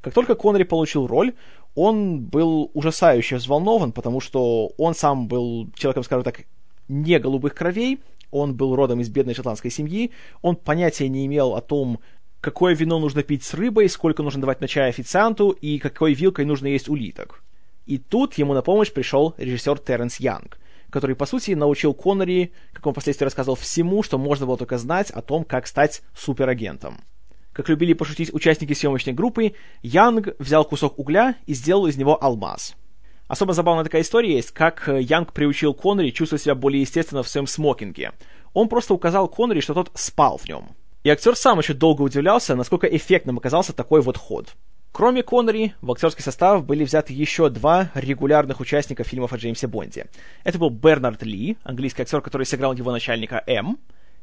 Как 0.01 0.15
только 0.15 0.35
Коннери 0.35 0.63
получил 0.63 1.07
роль, 1.07 1.35
он 1.75 2.21
был 2.21 2.71
ужасающе 2.75 3.37
взволнован, 3.37 3.93
потому 3.93 4.21
что 4.21 4.73
он 4.79 4.95
сам 4.95 5.29
был 5.29 5.71
человеком, 5.75 6.05
скажем 6.05 6.25
так, 6.25 6.45
не 6.89 7.19
голубых 7.19 7.55
кровей, 7.55 8.01
он 8.31 8.55
был 8.55 8.77
родом 8.77 9.01
из 9.01 9.09
бедной 9.09 9.35
шотландской 9.35 9.71
семьи, 9.71 10.13
он 10.43 10.57
понятия 10.57 11.09
не 11.09 11.27
имел 11.27 11.55
о 11.55 11.61
том, 11.61 12.01
какое 12.41 12.75
вино 12.75 12.99
нужно 12.99 13.23
пить 13.23 13.43
с 13.43 13.55
рыбой, 13.55 13.89
сколько 13.89 14.23
нужно 14.23 14.41
давать 14.41 14.61
на 14.61 14.69
чай 14.69 14.89
официанту 14.89 15.51
и 15.51 15.79
какой 15.79 16.15
вилкой 16.15 16.45
нужно 16.45 16.67
есть 16.69 16.89
улиток. 16.89 17.43
И 17.87 17.99
тут 17.99 18.35
ему 18.35 18.55
на 18.55 18.63
помощь 18.63 18.93
пришел 18.93 19.35
режиссер 19.39 19.79
Терренс 19.79 20.21
Янг, 20.21 20.59
который, 20.91 21.17
по 21.17 21.27
сути, 21.27 21.53
научил 21.53 21.95
Коннери, 21.95 22.53
как 22.73 22.87
он 22.87 22.93
впоследствии 22.93 23.25
рассказывал, 23.25 23.57
всему, 23.57 24.03
что 24.03 24.19
можно 24.19 24.47
было 24.47 24.59
только 24.59 24.79
знать 24.79 25.11
о 25.11 25.23
том, 25.23 25.45
как 25.45 25.67
стать 25.67 26.03
суперагентом. 26.15 27.03
Как 27.59 27.69
любили 27.69 27.93
пошутить 27.93 28.33
участники 28.33 28.73
съемочной 28.73 29.15
группы, 29.15 29.55
Янг 29.83 30.29
взял 30.39 30.65
кусок 30.65 30.97
угля 30.97 31.35
и 31.45 31.55
сделал 31.55 31.89
из 31.89 31.97
него 31.97 32.17
алмаз. 32.23 32.77
Особо 33.27 33.53
забавная 33.53 33.83
такая 33.83 34.03
история 34.03 34.37
есть, 34.37 34.53
как 34.53 34.87
Янг 34.87 35.33
приучил 35.33 35.75
Коннери 35.75 36.11
чувствовать 36.11 36.43
себя 36.43 36.55
более 36.55 36.83
естественно 36.83 37.25
в 37.25 37.29
своем 37.29 37.49
смокинге. 37.49 38.13
Он 38.53 38.69
просто 38.69 38.95
указал 38.95 39.27
Коннери, 39.27 39.59
что 39.59 39.75
тот 39.75 39.91
спал 39.95 40.39
в 40.39 40.49
нем. 40.49 40.69
И 41.03 41.11
актер 41.11 41.35
сам 41.35 41.59
еще 41.59 41.75
долго 41.75 42.03
удивлялся, 42.03 42.55
насколько 42.55 42.87
эффектным 42.87 43.39
оказался 43.39 43.73
такой 43.73 44.03
вот 44.03 44.17
ход. 44.19 44.55
Кроме 44.93 45.25
Коннери, 45.25 45.75
в 45.81 45.91
актерский 45.91 46.23
состав 46.23 46.65
были 46.65 46.85
взяты 46.85 47.13
еще 47.13 47.49
два 47.49 47.91
регулярных 47.97 48.61
участника 48.61 49.03
фильмов 49.03 49.33
о 49.33 49.37
Джеймсе 49.37 49.67
Бонде. 49.67 50.07
Это 50.45 50.61
был 50.61 50.71
Бернард 50.71 51.25
Ли, 51.25 51.57
английский 51.65 52.03
актер, 52.03 52.21
который 52.21 52.47
сыграл 52.47 52.73
его 52.75 52.93
начальника 52.93 53.43
М, 53.49 53.81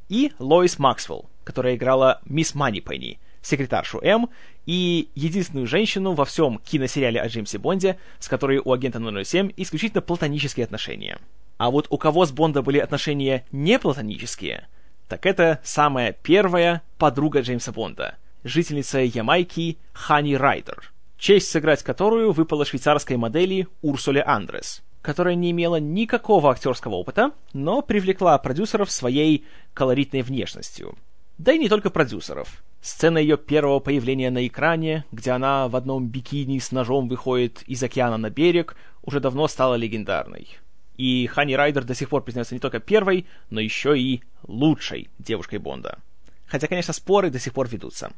и 0.07 0.31
Лоис 0.39 0.79
Максвелл, 0.79 1.29
которая 1.43 1.75
играла 1.75 2.21
мисс 2.25 2.55
Манипенни, 2.55 3.19
секретаршу 3.45 3.99
М, 4.01 4.29
и 4.65 5.09
единственную 5.15 5.67
женщину 5.67 6.13
во 6.13 6.25
всем 6.25 6.59
киносериале 6.59 7.21
о 7.21 7.27
Джеймсе 7.27 7.59
Бонде, 7.59 7.97
с 8.19 8.27
которой 8.27 8.57
у 8.57 8.73
агента 8.73 8.99
007 8.99 9.51
исключительно 9.55 10.01
платонические 10.01 10.63
отношения. 10.63 11.19
А 11.57 11.69
вот 11.69 11.87
у 11.89 11.97
кого 11.97 12.25
с 12.25 12.31
Бонда 12.31 12.61
были 12.61 12.79
отношения 12.79 13.45
не 13.51 13.79
платонические, 13.79 14.67
так 15.07 15.25
это 15.25 15.59
самая 15.63 16.11
первая 16.11 16.81
подруга 16.97 17.41
Джеймса 17.41 17.71
Бонда, 17.71 18.15
жительница 18.43 18.99
Ямайки 18.99 19.77
Хани 19.93 20.35
Райдер, 20.35 20.91
честь 21.17 21.49
сыграть 21.49 21.83
которую 21.83 22.31
выпала 22.31 22.65
швейцарской 22.65 23.15
модели 23.15 23.67
Урсуле 23.83 24.23
Андрес, 24.23 24.81
которая 25.03 25.35
не 25.35 25.51
имела 25.51 25.79
никакого 25.79 26.49
актерского 26.49 26.95
опыта, 26.95 27.31
но 27.53 27.83
привлекла 27.83 28.37
продюсеров 28.39 28.89
своей 28.89 29.45
колоритной 29.75 30.23
внешностью. 30.23 30.97
Да 31.37 31.53
и 31.53 31.59
не 31.59 31.69
только 31.69 31.89
продюсеров. 31.89 32.63
Сцена 32.85 33.17
ее 33.17 33.35
первого 33.35 33.79
появления 33.79 34.29
на 34.29 34.45
экране, 34.45 35.05
где 35.11 35.31
она 35.31 35.67
в 35.67 35.75
одном 35.75 36.05
бикини 36.07 36.59
с 36.59 36.71
ножом 36.71 37.07
выходит 37.07 37.63
из 37.65 37.81
океана 37.81 38.17
на 38.17 38.29
берег, 38.29 38.75
уже 39.01 39.19
давно 39.19 39.47
стала 39.47 39.73
легендарной. 39.73 40.47
И 40.95 41.25
Хани 41.25 41.55
Райдер 41.55 41.83
до 41.83 41.95
сих 41.95 42.09
пор 42.09 42.21
признается 42.21 42.53
не 42.53 42.59
только 42.59 42.79
первой, 42.79 43.25
но 43.49 43.59
еще 43.59 43.97
и 43.99 44.21
лучшей 44.43 45.09
девушкой 45.17 45.57
Бонда. 45.57 45.97
Хотя, 46.45 46.67
конечно, 46.67 46.93
споры 46.93 47.31
до 47.31 47.39
сих 47.39 47.53
пор 47.53 47.67
ведутся. 47.69 48.11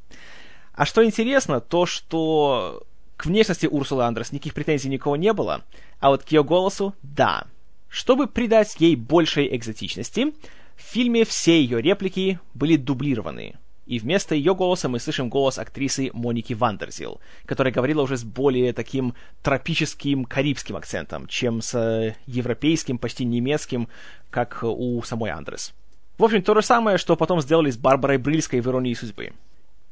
А 0.73 0.85
что 0.85 1.01
интересно, 1.05 1.61
то 1.61 1.85
что 1.85 2.83
к 3.15 3.25
внешности 3.25 3.67
Урсулы 3.67 4.03
Андрес 4.03 4.33
никаких 4.33 4.53
претензий 4.53 4.89
никого 4.89 5.15
не 5.15 5.31
было, 5.31 5.63
а 6.01 6.09
вот 6.09 6.23
к 6.23 6.31
ее 6.33 6.43
голосу— 6.43 6.93
да. 7.03 7.45
Чтобы 7.87 8.27
придать 8.27 8.75
ей 8.79 8.97
большей 8.97 9.55
экзотичности, 9.55 10.33
в 10.75 10.81
фильме 10.81 11.23
все 11.23 11.57
ее 11.57 11.81
реплики 11.81 12.41
были 12.53 12.75
дублированы. 12.75 13.55
И 13.87 13.99
вместо 13.99 14.35
ее 14.35 14.53
голоса 14.53 14.89
мы 14.89 14.99
слышим 14.99 15.29
голос 15.29 15.57
актрисы 15.57 16.11
Моники 16.13 16.53
Вандерзил, 16.53 17.21
которая 17.45 17.73
говорила 17.73 18.01
уже 18.01 18.17
с 18.17 18.23
более 18.23 18.73
таким 18.73 19.15
тропическим 19.41 20.25
карибским 20.25 20.75
акцентом, 20.75 21.25
чем 21.27 21.61
с 21.61 22.13
европейским, 22.25 22.97
почти 22.97 23.23
немецким, 23.23 23.87
как 24.29 24.59
у 24.61 25.01
самой 25.03 25.31
Андрес. 25.31 25.73
В 26.17 26.23
общем, 26.23 26.41
то 26.41 26.53
же 26.53 26.61
самое, 26.61 26.97
что 26.97 27.15
потом 27.15 27.41
сделали 27.41 27.71
с 27.71 27.77
Барбарой 27.77 28.17
Брыльской 28.17 28.59
в 28.59 28.67
«Иронии 28.67 28.93
судьбы». 28.93 29.31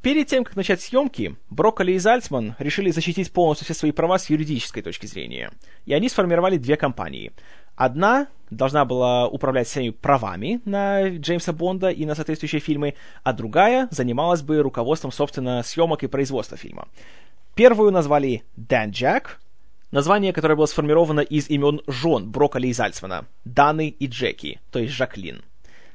Перед 0.01 0.27
тем, 0.27 0.43
как 0.43 0.55
начать 0.55 0.81
съемки, 0.81 1.35
Брокколи 1.49 1.93
и 1.93 1.97
Зальцман 1.97 2.55
решили 2.59 2.91
защитить 2.91 3.31
полностью 3.31 3.65
все 3.65 3.73
свои 3.73 3.91
права 3.91 4.19
с 4.19 4.29
юридической 4.29 4.83
точки 4.83 5.07
зрения. 5.07 5.51
И 5.85 5.93
они 5.93 6.09
сформировали 6.09 6.57
две 6.57 6.77
компании. 6.77 7.31
Одна 7.75 8.27
должна 8.49 8.85
была 8.85 9.27
управлять 9.27 9.67
всеми 9.67 9.89
правами 9.89 10.61
на 10.65 11.09
Джеймса 11.09 11.51
Бонда 11.51 11.89
и 11.89 12.05
на 12.05 12.15
соответствующие 12.15 12.61
фильмы, 12.61 12.95
а 13.23 13.33
другая 13.33 13.87
занималась 13.91 14.41
бы 14.41 14.61
руководством, 14.61 15.11
собственно, 15.11 15.63
съемок 15.63 16.03
и 16.03 16.07
производства 16.07 16.57
фильма. 16.57 16.87
Первую 17.55 17.91
назвали 17.91 18.43
Dan 18.57 18.91
Jack, 18.91 19.23
название, 19.91 20.33
которое 20.33 20.55
было 20.55 20.65
сформировано 20.65 21.21
из 21.21 21.49
имен 21.49 21.81
жен 21.87 22.29
Брокколи 22.31 22.67
и 22.67 22.73
Зальцмана, 22.73 23.25
Даны 23.45 23.89
и 23.89 24.07
Джеки, 24.07 24.59
то 24.71 24.79
есть 24.79 24.93
Жаклин. 24.93 25.43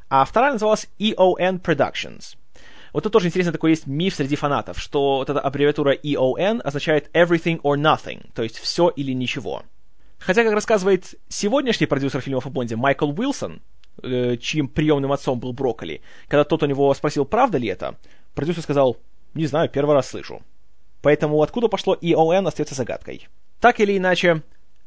А 0.08 0.24
вторая 0.24 0.52
называлась 0.52 0.88
EON 0.98 1.62
Productions— 1.62 2.36
вот 2.92 3.04
тут 3.04 3.12
тоже 3.12 3.28
интересно 3.28 3.52
такой 3.52 3.70
есть 3.70 3.86
миф 3.86 4.14
среди 4.14 4.36
фанатов, 4.36 4.78
что 4.78 5.18
вот 5.18 5.30
эта 5.30 5.40
аббревиатура 5.40 5.94
EON 5.94 6.60
означает 6.60 7.08
everything 7.14 7.60
or 7.62 7.76
nothing, 7.76 8.30
то 8.34 8.42
есть 8.42 8.58
все 8.58 8.88
или 8.88 9.12
ничего. 9.12 9.62
Хотя, 10.20 10.44
как 10.44 10.52
рассказывает 10.52 11.14
сегодняшний 11.28 11.86
продюсер 11.86 12.20
фильмов 12.20 12.46
о 12.46 12.50
Бонде 12.50 12.76
Майкл 12.76 13.10
Уилсон, 13.10 13.62
э, 14.02 14.36
чьим 14.36 14.68
приемным 14.68 15.12
отцом 15.12 15.40
был 15.40 15.54
Брокколи, 15.54 16.02
когда 16.28 16.44
тот 16.44 16.62
у 16.62 16.66
него 16.66 16.92
спросил, 16.92 17.24
правда 17.24 17.56
ли 17.56 17.68
это, 17.68 17.96
продюсер 18.34 18.62
сказал, 18.62 18.98
не 19.32 19.46
знаю, 19.46 19.70
первый 19.70 19.94
раз 19.94 20.08
слышу. 20.10 20.42
Поэтому 21.00 21.42
откуда 21.42 21.68
пошло 21.68 21.96
EON 22.00 22.46
остается 22.46 22.74
загадкой. 22.74 23.28
Так 23.60 23.80
или 23.80 23.96
иначе, 23.96 24.42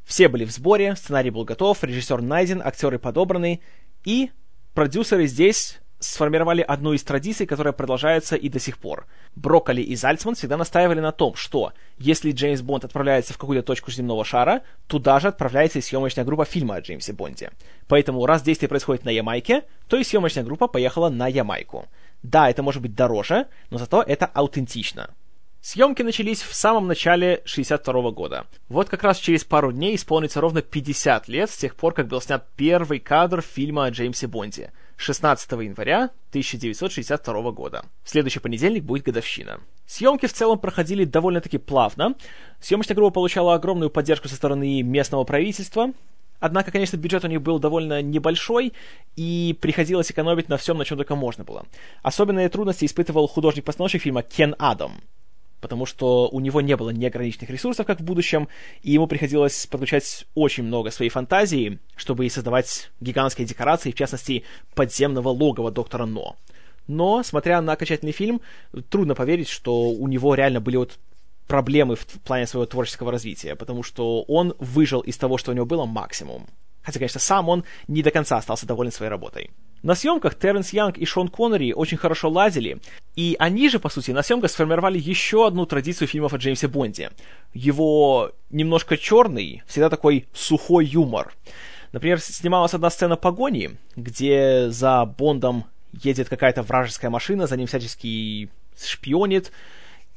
все 0.05 0.27
были 0.27 0.45
в 0.45 0.51
сборе, 0.51 0.95
сценарий 0.95 1.31
был 1.31 1.45
готов, 1.45 1.83
режиссер 1.83 2.21
найден, 2.21 2.61
актеры 2.63 2.99
подобраны, 2.99 3.59
и 4.05 4.29
продюсеры 4.75 5.25
здесь 5.25 5.79
сформировали 6.03 6.61
одну 6.61 6.93
из 6.93 7.03
традиций, 7.03 7.45
которая 7.45 7.73
продолжается 7.73 8.35
и 8.35 8.49
до 8.49 8.59
сих 8.59 8.77
пор. 8.77 9.05
Брокколи 9.35 9.81
и 9.81 9.95
Зальцман 9.95 10.35
всегда 10.35 10.57
настаивали 10.57 10.99
на 10.99 11.11
том, 11.11 11.35
что 11.35 11.73
если 11.97 12.31
Джеймс 12.31 12.61
Бонд 12.61 12.85
отправляется 12.85 13.33
в 13.33 13.37
какую-то 13.37 13.65
точку 13.65 13.91
земного 13.91 14.25
шара, 14.25 14.61
туда 14.87 15.19
же 15.19 15.29
отправляется 15.29 15.79
и 15.79 15.81
съемочная 15.81 16.25
группа 16.25 16.45
фильма 16.45 16.75
о 16.75 16.81
Джеймсе 16.81 17.13
Бонде. 17.13 17.51
Поэтому 17.87 18.25
раз 18.25 18.41
действие 18.41 18.69
происходит 18.69 19.05
на 19.05 19.09
Ямайке, 19.09 19.63
то 19.87 19.97
и 19.97 20.03
съемочная 20.03 20.43
группа 20.43 20.67
поехала 20.67 21.09
на 21.09 21.27
Ямайку. 21.27 21.87
Да, 22.21 22.49
это 22.49 22.63
может 22.63 22.81
быть 22.81 22.95
дороже, 22.95 23.47
но 23.69 23.77
зато 23.77 24.01
это 24.01 24.25
аутентично. 24.25 25.09
Съемки 25.61 26.01
начались 26.01 26.41
в 26.41 26.53
самом 26.53 26.87
начале 26.87 27.41
62 27.45 28.11
года. 28.11 28.47
Вот 28.67 28.89
как 28.89 29.01
раз 29.03 29.17
через 29.17 29.45
пару 29.45 29.71
дней 29.71 29.95
исполнится 29.95 30.41
ровно 30.41 30.61
50 30.61 31.29
лет 31.29 31.49
с 31.49 31.55
тех 31.55 31.77
пор, 31.77 31.93
как 31.93 32.07
был 32.07 32.19
снят 32.19 32.45
первый 32.57 32.99
кадр 32.99 33.41
фильма 33.41 33.85
о 33.85 33.89
Джеймсе 33.89 34.27
Бонде. 34.27 34.73
16 35.03 35.51
января 35.51 36.11
1962 36.29 37.51
года. 37.51 37.85
В 38.03 38.09
следующий 38.09 38.39
понедельник 38.39 38.83
будет 38.83 39.03
годовщина. 39.03 39.59
Съемки 39.85 40.27
в 40.27 40.33
целом 40.33 40.57
проходили 40.57 41.03
довольно-таки 41.03 41.57
плавно. 41.57 42.15
Съемочная 42.61 42.95
группа 42.95 43.13
получала 43.13 43.53
огромную 43.53 43.89
поддержку 43.89 44.29
со 44.29 44.35
стороны 44.35 44.81
местного 44.81 45.23
правительства, 45.23 45.91
Однако, 46.39 46.71
конечно, 46.71 46.97
бюджет 46.97 47.23
у 47.23 47.29
них 47.29 47.41
был 47.41 47.57
довольно 47.57 48.01
небольшой, 48.01 48.73
и 49.15 49.57
приходилось 49.61 50.11
экономить 50.11 50.49
на 50.49 50.57
всем, 50.57 50.77
на 50.77 50.83
чем 50.83 50.97
только 50.97 51.15
можно 51.15 51.45
было. 51.45 51.65
Особенные 52.01 52.49
трудности 52.49 52.83
испытывал 52.83 53.29
художник-постановщик 53.29 54.01
фильма 54.01 54.23
Кен 54.23 54.53
Адам 54.59 54.99
потому 55.63 55.85
что 55.85 56.27
у 56.27 56.41
него 56.41 56.59
не 56.59 56.75
было 56.75 56.89
неограниченных 56.89 57.49
ресурсов, 57.49 57.87
как 57.87 58.01
в 58.01 58.03
будущем, 58.03 58.49
и 58.81 58.91
ему 58.91 59.07
приходилось 59.07 59.65
подключать 59.65 60.25
очень 60.35 60.65
много 60.65 60.91
своей 60.91 61.09
фантазии, 61.09 61.79
чтобы 61.95 62.29
создавать 62.29 62.91
гигантские 62.99 63.47
декорации, 63.47 63.91
в 63.91 63.95
частности, 63.95 64.43
подземного 64.75 65.29
логова 65.29 65.71
доктора 65.71 66.05
Но. 66.05 66.35
Но, 66.87 67.23
смотря 67.23 67.61
на 67.61 67.71
окончательный 67.71 68.11
фильм, 68.11 68.41
трудно 68.89 69.15
поверить, 69.15 69.47
что 69.47 69.89
у 69.89 70.07
него 70.09 70.35
реально 70.35 70.59
были 70.59 70.75
вот 70.75 70.99
проблемы 71.47 71.95
в 71.95 72.05
плане 72.05 72.45
своего 72.45 72.65
творческого 72.65 73.09
развития, 73.11 73.55
потому 73.55 73.83
что 73.83 74.23
он 74.23 74.55
выжил 74.59 74.99
из 74.99 75.17
того, 75.17 75.37
что 75.37 75.51
у 75.51 75.55
него 75.55 75.65
было, 75.65 75.85
максимум. 75.85 76.45
Хотя, 76.81 76.99
конечно, 76.99 77.21
сам 77.21 77.47
он 77.47 77.63
не 77.87 78.03
до 78.03 78.11
конца 78.11 78.35
остался 78.35 78.67
доволен 78.67 78.91
своей 78.91 79.09
работой. 79.09 79.51
На 79.83 79.95
съемках 79.95 80.35
Терренс 80.35 80.71
Янг 80.71 80.97
и 80.97 81.05
Шон 81.05 81.27
Коннери 81.27 81.73
очень 81.73 81.97
хорошо 81.97 82.29
ладили, 82.29 82.79
и 83.17 83.35
они 83.37 83.67
же, 83.67 83.79
по 83.79 83.89
сути, 83.89 84.11
на 84.11 84.23
съемках 84.23 84.49
сформировали 84.49 84.97
еще 84.97 85.45
одну 85.45 85.65
традицию 85.65 86.07
фильмов 86.07 86.33
о 86.33 86.37
Джеймсе 86.37 86.69
Бонде. 86.69 87.11
Его 87.53 88.31
немножко 88.49 88.97
черный, 88.97 89.61
всегда 89.67 89.89
такой 89.89 90.25
сухой 90.33 90.85
юмор. 90.85 91.33
Например, 91.91 92.21
снималась 92.21 92.73
одна 92.73 92.89
сцена 92.89 93.17
погони, 93.17 93.71
где 93.97 94.69
за 94.69 95.05
Бондом 95.05 95.65
едет 95.91 96.29
какая-то 96.29 96.63
вражеская 96.63 97.11
машина, 97.11 97.45
за 97.45 97.57
ним 97.57 97.67
всячески 97.67 98.49
шпионит, 98.81 99.51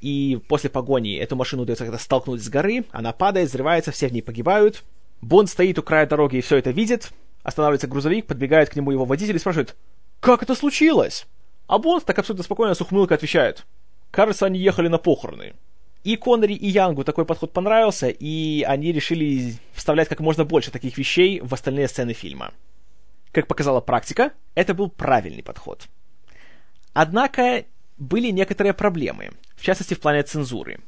и 0.01 0.39
после 0.49 0.71
погони 0.71 1.17
эту 1.17 1.35
машину 1.35 1.63
удается 1.63 1.85
как-то 1.85 2.01
столкнуть 2.01 2.41
с 2.41 2.49
горы, 2.49 2.85
она 2.93 3.13
падает, 3.13 3.49
взрывается, 3.49 3.91
все 3.91 4.07
в 4.07 4.13
ней 4.13 4.23
погибают. 4.23 4.85
Бонд 5.23 5.51
стоит 5.51 5.77
у 5.81 5.83
края 5.83 6.07
дороги 6.07 6.37
и 6.37 6.41
все 6.41 6.57
это 6.57 6.71
видит, 6.71 7.11
Останавливается 7.47 7.87
грузовик, 7.87 8.27
подбегает 8.27 8.71
к 8.71 8.75
нему 8.75 8.91
его 8.91 9.05
водитель 9.05 9.37
и 9.37 9.39
спрашивает, 9.39 9.77
«Как 10.19 10.43
это 10.43 10.57
случилось?» 10.57 11.29
А 11.69 11.79
Бонд 11.79 12.05
так 12.05 12.19
абсолютно 12.19 12.43
спокойно 12.43 12.75
с 12.75 12.81
ухмылкой 12.81 13.17
отвечает, 13.17 13.65
«Кажется, 14.11 14.47
они 14.47 14.59
ехали 14.59 14.89
на 14.89 14.99
похороны». 14.99 15.55
И 16.03 16.17
Коннери, 16.17 16.55
и 16.55 16.67
Янгу 16.67 17.05
такой 17.05 17.25
подход 17.25 17.53
понравился, 17.53 18.09
и 18.09 18.65
они 18.65 18.91
решили 18.91 19.55
вставлять 19.75 20.09
как 20.09 20.19
можно 20.19 20.45
больше 20.45 20.73
таких 20.73 20.99
вещей 20.99 21.39
в 21.39 21.55
остальные 21.55 21.87
сцены 21.87 22.15
фильма. 22.15 22.53
Как 23.31 23.47
показала 23.47 23.81
практика, 23.81 24.33
это 24.57 24.75
был 24.75 24.91
правильный 24.91 25.45
подход. 25.45 25.87
Однако 26.95 27.65
были 27.97 28.33
некоторые 28.33 28.75
проблемы, 28.75 29.31
в 29.55 29.63
частности 29.63 29.95
в 29.95 30.01
плане 30.01 30.25
цензуры. 30.25 30.81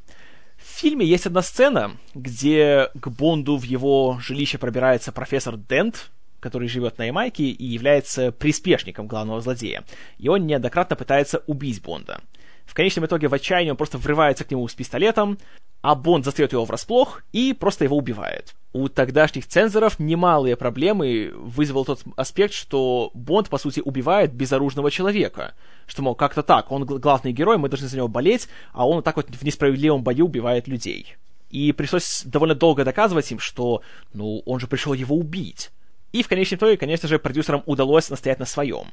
В 0.56 0.66
фильме 0.68 1.06
есть 1.06 1.26
одна 1.26 1.42
сцена, 1.42 1.96
где 2.14 2.90
к 3.00 3.06
Бонду 3.06 3.56
в 3.58 3.62
его 3.62 4.18
жилище 4.20 4.58
пробирается 4.58 5.12
профессор 5.12 5.56
Дент, 5.56 6.10
который 6.40 6.68
живет 6.68 6.98
на 6.98 7.04
Ямайке 7.04 7.44
и 7.44 7.64
является 7.64 8.32
приспешником 8.32 9.06
главного 9.06 9.40
злодея. 9.40 9.84
И 10.18 10.28
он 10.28 10.46
неоднократно 10.46 10.96
пытается 10.96 11.42
убить 11.46 11.82
Бонда. 11.82 12.20
В 12.66 12.74
конечном 12.74 13.06
итоге 13.06 13.28
в 13.28 13.34
отчаянии 13.34 13.70
он 13.70 13.78
просто 13.78 13.96
врывается 13.96 14.44
к 14.44 14.50
нему 14.50 14.68
с 14.68 14.74
пистолетом, 14.74 15.38
а 15.80 15.94
Бонд 15.94 16.24
застает 16.24 16.52
его 16.52 16.64
врасплох 16.64 17.22
и 17.32 17.52
просто 17.52 17.84
его 17.84 17.96
убивает. 17.96 18.54
У 18.72 18.88
тогдашних 18.88 19.46
цензоров 19.46 19.98
немалые 19.98 20.56
проблемы 20.56 21.32
вызвал 21.34 21.84
тот 21.84 22.02
аспект, 22.16 22.52
что 22.52 23.10
Бонд, 23.14 23.48
по 23.48 23.58
сути, 23.58 23.80
убивает 23.80 24.34
безоружного 24.34 24.90
человека. 24.90 25.54
Что, 25.86 26.02
мол, 26.02 26.14
как-то 26.14 26.42
так, 26.42 26.70
он 26.70 26.84
главный 26.84 27.32
герой, 27.32 27.56
мы 27.56 27.68
должны 27.68 27.88
за 27.88 27.96
него 27.96 28.08
болеть, 28.08 28.48
а 28.72 28.86
он 28.86 28.96
вот 28.96 29.04
так 29.04 29.16
вот 29.16 29.28
в 29.30 29.42
несправедливом 29.42 30.02
бою 30.02 30.26
убивает 30.26 30.68
людей. 30.68 31.16
И 31.50 31.72
пришлось 31.72 32.22
довольно 32.26 32.54
долго 32.54 32.84
доказывать 32.84 33.30
им, 33.32 33.38
что, 33.38 33.80
ну, 34.12 34.42
он 34.44 34.60
же 34.60 34.66
пришел 34.66 34.92
его 34.92 35.16
убить. 35.16 35.70
И 36.12 36.22
в 36.22 36.28
конечном 36.28 36.58
итоге, 36.58 36.76
конечно 36.76 37.08
же, 37.08 37.18
продюсерам 37.18 37.62
удалось 37.66 38.10
настоять 38.10 38.38
на 38.38 38.46
своем. 38.46 38.86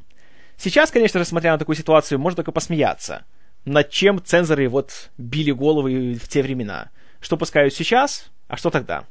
Сейчас, 0.58 0.92
конечно 0.92 1.20
же, 1.20 1.26
смотря 1.26 1.54
на 1.54 1.58
такую 1.58 1.76
ситуацию, 1.76 2.20
можно 2.20 2.38
только 2.38 2.52
посмеяться. 2.52 3.26
Над 3.66 3.90
чем 3.90 4.24
цензоры 4.24 4.70
вот 4.70 5.10
били 5.18 5.52
головы 5.52 6.16
в 6.22 6.28
те 6.28 6.44
времена. 6.44 6.92
Что 7.20 7.38
пускают 7.38 7.74
сейчас, 7.74 8.32
а 8.48 8.58
что 8.58 8.70
тогда. 8.70 9.06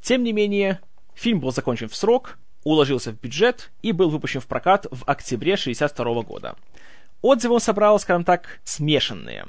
Тем 0.00 0.22
не 0.22 0.32
менее, 0.32 0.80
фильм 1.14 1.40
был 1.40 1.52
закончен 1.52 1.88
в 1.88 1.96
срок, 1.96 2.38
уложился 2.64 3.12
в 3.12 3.20
бюджет 3.20 3.70
и 3.82 3.92
был 3.92 4.10
выпущен 4.10 4.40
в 4.40 4.46
прокат 4.46 4.86
в 4.90 5.02
октябре 5.06 5.54
1962 5.54 6.22
года. 6.22 6.56
Отзывы 7.22 7.54
он 7.54 7.60
собрал, 7.60 7.98
скажем 7.98 8.24
так, 8.24 8.60
смешанные. 8.64 9.46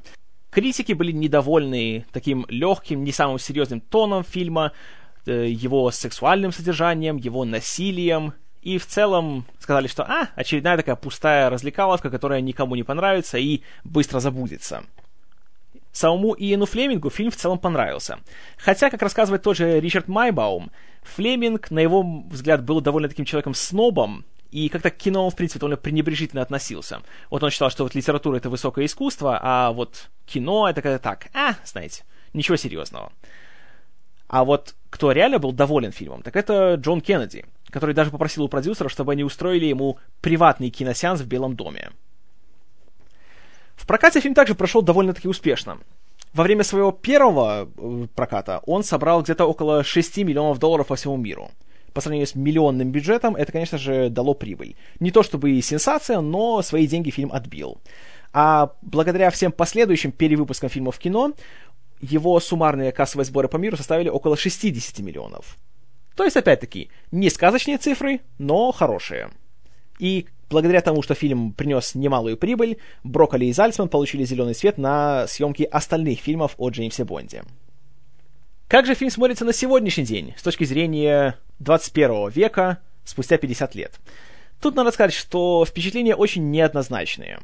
Критики 0.50 0.94
были 0.94 1.12
недовольны 1.12 2.06
таким 2.12 2.46
легким, 2.50 3.04
не 3.04 3.12
самым 3.12 3.38
серьезным 3.38 3.82
тоном 3.82 4.24
фильма, 4.24 4.72
его 5.32 5.92
сексуальным 5.92 6.52
содержанием, 6.52 7.18
его 7.18 7.46
насилием, 7.46 8.34
и 8.62 8.78
в 8.78 8.86
целом 8.86 9.46
сказали, 9.60 9.88
что 9.88 10.04
а, 10.04 10.30
очередная 10.36 10.78
такая 10.78 10.96
пустая 10.96 11.50
развлекаловка, 11.50 12.10
которая 12.10 12.42
никому 12.42 12.76
не 12.76 12.84
понравится 12.84 13.38
и 13.38 13.62
быстро 13.84 14.20
забудется. 14.20 14.84
Самому 15.92 16.36
Иену 16.38 16.66
Флемингу 16.66 17.10
фильм 17.10 17.32
в 17.32 17.36
целом 17.36 17.58
понравился. 17.58 18.20
Хотя, 18.58 18.90
как 18.90 19.02
рассказывает 19.02 19.42
тот 19.42 19.58
же 19.58 19.80
Ричард 19.80 20.08
Майбаум, 20.08 20.72
Флеминг, 21.04 21.72
на 21.72 21.80
его 21.80 22.04
взгляд, 22.30 22.64
был 22.64 22.82
довольно 22.82 23.10
таким 23.10 23.26
человеком-снобом, 23.26 24.26
и 24.52 24.70
как-то 24.70 24.92
к 24.92 24.98
кино 24.98 25.26
он, 25.26 25.32
в 25.32 25.36
принципе, 25.36 25.60
довольно 25.60 25.78
пренебрежительно 25.78 26.42
относился. 26.42 27.02
Вот 27.30 27.44
он 27.44 27.50
считал, 27.50 27.70
что 27.70 27.84
вот 27.84 27.96
литература— 27.96 28.36
это 28.38 28.50
высокое 28.50 28.86
искусство, 28.86 29.40
а 29.42 29.72
вот 29.72 30.10
кино— 30.26 30.68
это 30.70 30.82
как-то 30.82 31.00
так, 31.00 31.28
а, 31.34 31.56
знаете, 31.66 32.04
ничего 32.34 32.58
серьезного. 32.58 33.12
А 34.30 34.46
вот 34.46 34.76
кто 34.92 35.12
реально 35.12 35.40
был 35.40 35.52
доволен 35.52 35.92
фильмом, 35.92 36.22
так 36.22 36.36
это 36.36 36.76
Джон 36.76 37.02
Кеннеди, 37.02 37.46
который 37.72 37.96
даже 37.96 38.12
попросил 38.12 38.44
у 38.44 38.48
продюсеров, 38.48 38.92
чтобы 38.92 39.12
они 39.12 39.24
устроили 39.24 39.66
ему 39.66 39.98
приватный 40.22 40.70
киносеанс 40.70 41.22
в 41.22 41.28
Белом 41.28 41.56
доме. 41.56 41.90
В 43.76 43.88
прокате 43.88 44.20
фильм 44.20 44.36
также 44.36 44.54
прошел 44.54 44.84
довольно-таки 44.84 45.28
успешно. 45.28 45.80
Во 46.34 46.44
время 46.44 46.64
своего 46.64 46.92
первого 46.92 47.68
э, 47.76 48.08
проката 48.14 48.62
он 48.68 48.84
собрал 48.84 49.24
где-то 49.24 49.46
около 49.46 49.84
6 49.84 50.18
миллионов 50.18 50.60
долларов 50.60 50.88
по 50.88 50.96
всему 50.96 51.18
миру. 51.18 51.50
По 51.94 52.02
сравнению 52.02 52.28
с 52.28 52.36
миллионным 52.36 52.92
бюджетом, 52.92 53.36
это, 53.36 53.52
конечно 53.52 53.80
же, 53.80 54.10
дало 54.10 54.36
прибыль. 54.36 54.76
Не 55.00 55.10
то 55.10 55.24
чтобы 55.24 55.52
и 55.52 55.62
сенсация, 55.62 56.22
но 56.22 56.62
свои 56.62 56.86
деньги 56.86 57.10
фильм 57.10 57.32
отбил. 57.34 57.80
А 58.32 58.74
благодаря 58.84 59.32
всем 59.32 59.52
последующим 59.52 60.12
перевыпускам 60.12 60.70
фильмов 60.70 60.98
в 60.98 61.00
кино, 61.00 61.34
его 62.00 62.40
суммарные 62.40 62.92
кассовые 62.92 63.26
сборы 63.26 63.48
по 63.48 63.58
миру 63.58 63.78
составили 63.78 64.10
около 64.10 64.38
60 64.38 65.00
миллионов. 65.00 65.58
То 66.16 66.24
есть, 66.24 66.38
опять-таки, 66.38 66.90
не 67.12 67.30
сказочные 67.30 67.78
цифры, 67.78 68.22
но 68.38 68.72
хорошие. 68.72 69.30
И 70.00 70.28
благодаря 70.50 70.82
тому, 70.82 71.02
что 71.02 71.14
фильм 71.14 71.54
принес 71.54 71.96
немалую 71.96 72.38
прибыль, 72.38 72.78
Брокколи 73.04 73.46
и 73.46 73.54
Зальцман 73.54 73.90
получили 73.90 74.24
зеленый 74.24 74.56
свет 74.56 74.78
на 74.78 75.28
съемки 75.28 75.64
остальных 75.64 76.20
фильмов 76.20 76.56
о 76.58 76.70
Джеймсе 76.70 77.04
Бонде. 77.06 77.44
Как 78.68 78.86
же 78.86 78.96
фильм 78.96 79.12
смотрится 79.12 79.46
на 79.46 79.54
сегодняшний 79.54 80.06
день, 80.06 80.34
с 80.38 80.44
точки 80.44 80.64
зрения 80.64 81.38
21 81.60 82.30
века, 82.30 82.80
спустя 83.04 83.38
50 83.38 83.76
лет? 83.76 84.00
Тут 84.62 84.76
надо 84.76 84.92
сказать, 84.92 85.14
что 85.14 85.66
впечатления 85.66 86.16
очень 86.16 86.52
неоднозначные. 86.52 87.40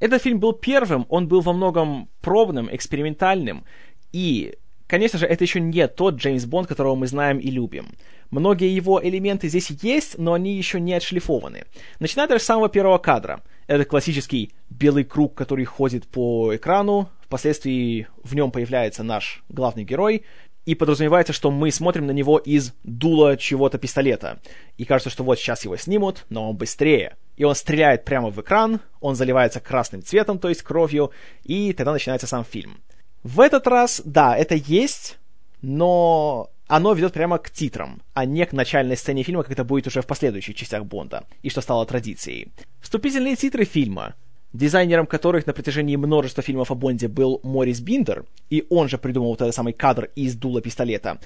Этот 0.00 0.22
фильм 0.22 0.38
был 0.38 0.52
первым, 0.52 1.06
он 1.08 1.28
был 1.28 1.40
во 1.40 1.52
многом 1.52 2.08
пробным, 2.20 2.68
экспериментальным, 2.70 3.64
и, 4.12 4.56
конечно 4.86 5.18
же, 5.18 5.26
это 5.26 5.44
еще 5.44 5.60
не 5.60 5.86
тот 5.88 6.16
Джеймс 6.16 6.44
Бонд, 6.44 6.68
которого 6.68 6.94
мы 6.94 7.06
знаем 7.06 7.38
и 7.38 7.50
любим. 7.50 7.88
Многие 8.30 8.74
его 8.74 9.00
элементы 9.02 9.48
здесь 9.48 9.70
есть, 9.82 10.18
но 10.18 10.34
они 10.34 10.56
еще 10.56 10.80
не 10.80 10.94
отшлифованы. 10.94 11.64
Начиная 11.98 12.28
даже 12.28 12.42
с 12.42 12.46
самого 12.46 12.68
первого 12.68 12.98
кадра. 12.98 13.42
Это 13.66 13.84
классический 13.84 14.52
белый 14.70 15.04
круг, 15.04 15.34
который 15.34 15.64
ходит 15.64 16.06
по 16.06 16.54
экрану, 16.54 17.08
впоследствии 17.20 18.06
в 18.22 18.34
нем 18.34 18.50
появляется 18.50 19.02
наш 19.02 19.42
главный 19.48 19.84
герой, 19.84 20.24
и 20.68 20.74
подразумевается, 20.74 21.32
что 21.32 21.50
мы 21.50 21.70
смотрим 21.70 22.06
на 22.06 22.10
него 22.10 22.36
из 22.36 22.74
дула 22.84 23.38
чего-то 23.38 23.78
пистолета. 23.78 24.38
И 24.76 24.84
кажется, 24.84 25.08
что 25.08 25.24
вот 25.24 25.38
сейчас 25.38 25.64
его 25.64 25.78
снимут, 25.78 26.26
но 26.28 26.50
он 26.50 26.56
быстрее. 26.58 27.16
И 27.38 27.44
он 27.44 27.54
стреляет 27.54 28.04
прямо 28.04 28.28
в 28.28 28.38
экран, 28.38 28.80
он 29.00 29.14
заливается 29.14 29.60
красным 29.60 30.02
цветом, 30.02 30.38
то 30.38 30.50
есть 30.50 30.60
кровью, 30.60 31.10
и 31.42 31.72
тогда 31.72 31.92
начинается 31.92 32.26
сам 32.26 32.44
фильм. 32.44 32.82
В 33.22 33.40
этот 33.40 33.66
раз, 33.66 34.02
да, 34.04 34.36
это 34.36 34.56
есть, 34.56 35.16
но 35.62 36.50
оно 36.66 36.92
ведет 36.92 37.14
прямо 37.14 37.38
к 37.38 37.50
титрам, 37.50 38.02
а 38.12 38.26
не 38.26 38.44
к 38.44 38.52
начальной 38.52 38.98
сцене 38.98 39.22
фильма, 39.22 39.44
как 39.44 39.52
это 39.52 39.64
будет 39.64 39.86
уже 39.86 40.02
в 40.02 40.06
последующих 40.06 40.54
частях 40.54 40.84
Бонда, 40.84 41.24
и 41.40 41.48
что 41.48 41.62
стало 41.62 41.86
традицией. 41.86 42.52
Вступительные 42.82 43.36
титры 43.36 43.64
фильма 43.64 44.16
дизайнером 44.52 45.06
которых 45.06 45.46
на 45.46 45.52
протяжении 45.52 45.96
множества 45.96 46.42
фильмов 46.42 46.70
о 46.70 46.74
Бонде 46.74 47.08
был 47.08 47.40
Морис 47.42 47.80
Биндер, 47.80 48.24
и 48.50 48.66
он 48.70 48.88
же 48.88 48.98
придумал 48.98 49.30
вот 49.30 49.42
этот 49.42 49.54
самый 49.54 49.72
кадр 49.72 50.10
из 50.14 50.34
дула 50.34 50.60
пистолета, 50.60 51.18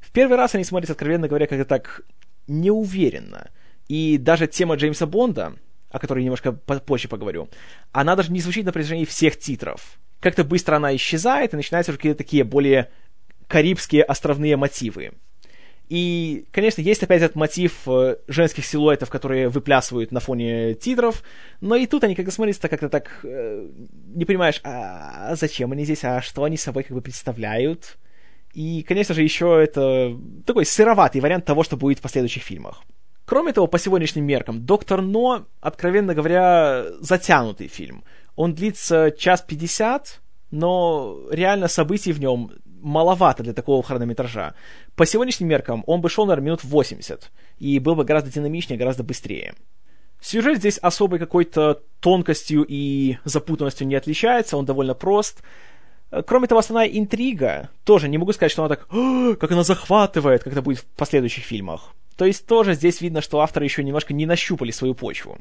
в 0.00 0.10
первый 0.10 0.36
раз 0.36 0.54
они 0.54 0.64
смотрятся, 0.64 0.92
откровенно 0.92 1.28
говоря, 1.28 1.46
как-то 1.46 1.64
так 1.64 2.02
неуверенно. 2.46 3.50
И 3.88 4.18
даже 4.18 4.46
тема 4.46 4.76
Джеймса 4.76 5.06
Бонда, 5.06 5.54
о 5.90 5.98
которой 5.98 6.22
немножко 6.22 6.52
позже 6.52 7.08
поговорю, 7.08 7.48
она 7.92 8.16
даже 8.16 8.32
не 8.32 8.40
звучит 8.40 8.64
на 8.64 8.72
протяжении 8.72 9.04
всех 9.04 9.38
титров. 9.38 9.98
Как-то 10.20 10.44
быстро 10.44 10.76
она 10.76 10.94
исчезает, 10.96 11.52
и 11.52 11.56
начинаются 11.56 11.92
какие-то 11.92 12.18
такие 12.18 12.44
более 12.44 12.90
карибские 13.46 14.02
островные 14.02 14.56
мотивы. 14.56 15.12
И, 15.88 16.44
конечно, 16.52 16.82
есть 16.82 17.02
опять 17.02 17.22
этот 17.22 17.36
мотив 17.36 17.88
э, 17.88 18.16
женских 18.28 18.66
силуэтов, 18.66 19.08
которые 19.08 19.48
выплясывают 19.48 20.12
на 20.12 20.20
фоне 20.20 20.74
титров, 20.74 21.22
но 21.62 21.76
и 21.76 21.86
тут 21.86 22.04
они 22.04 22.14
как-то 22.14 22.30
смотрятся 22.30 22.68
как-то 22.68 22.90
так, 22.90 23.20
э, 23.24 23.68
не 24.14 24.26
понимаешь, 24.26 24.60
а, 24.64 25.30
а 25.30 25.36
зачем 25.36 25.72
они 25.72 25.84
здесь, 25.84 26.04
а 26.04 26.20
что 26.20 26.44
они 26.44 26.58
собой 26.58 26.82
как 26.82 26.94
бы 26.94 27.00
представляют. 27.00 27.96
И, 28.52 28.82
конечно 28.82 29.14
же, 29.14 29.22
еще 29.22 29.60
это 29.62 30.14
такой 30.44 30.66
сыроватый 30.66 31.22
вариант 31.22 31.46
того, 31.46 31.62
что 31.62 31.76
будет 31.76 32.00
в 32.00 32.02
последующих 32.02 32.42
фильмах. 32.42 32.82
Кроме 33.24 33.52
того, 33.52 33.66
по 33.66 33.78
сегодняшним 33.78 34.24
меркам, 34.24 34.64
«Доктор 34.64 35.00
Но», 35.00 35.46
откровенно 35.60 36.14
говоря, 36.14 36.84
затянутый 37.00 37.68
фильм. 37.68 38.04
Он 38.36 38.54
длится 38.54 39.10
час 39.10 39.42
пятьдесят, 39.42 40.20
но 40.50 41.18
реально 41.30 41.68
событий 41.68 42.12
в 42.12 42.20
нем 42.20 42.52
маловато 42.80 43.42
для 43.42 43.52
такого 43.52 43.82
хронометража. 43.82 44.54
По 44.96 45.06
сегодняшним 45.06 45.48
меркам 45.48 45.84
он 45.86 46.00
бы 46.00 46.08
шел, 46.08 46.26
наверное, 46.26 46.46
минут 46.46 46.64
80, 46.64 47.30
и 47.58 47.78
был 47.78 47.94
бы 47.94 48.04
гораздо 48.04 48.30
динамичнее, 48.30 48.78
гораздо 48.78 49.02
быстрее. 49.04 49.54
Сюжет 50.20 50.58
здесь 50.58 50.78
особой 50.78 51.18
какой-то 51.18 51.82
тонкостью 52.00 52.64
и 52.68 53.18
запутанностью 53.24 53.86
не 53.86 53.94
отличается, 53.94 54.56
он 54.56 54.64
довольно 54.64 54.94
прост. 54.94 55.42
Кроме 56.26 56.46
того, 56.46 56.60
основная 56.60 56.88
интрига, 56.88 57.70
тоже 57.84 58.08
не 58.08 58.18
могу 58.18 58.32
сказать, 58.32 58.50
что 58.50 58.64
она 58.64 58.74
так, 58.74 58.88
как 59.38 59.52
она 59.52 59.62
захватывает, 59.62 60.42
как 60.42 60.52
это 60.52 60.62
будет 60.62 60.78
в 60.78 60.86
последующих 60.96 61.44
фильмах. 61.44 61.94
То 62.16 62.24
есть 62.24 62.46
тоже 62.46 62.74
здесь 62.74 63.00
видно, 63.00 63.20
что 63.20 63.40
авторы 63.40 63.64
еще 63.64 63.84
немножко 63.84 64.12
не 64.12 64.26
нащупали 64.26 64.72
свою 64.72 64.94
почву. 64.94 65.38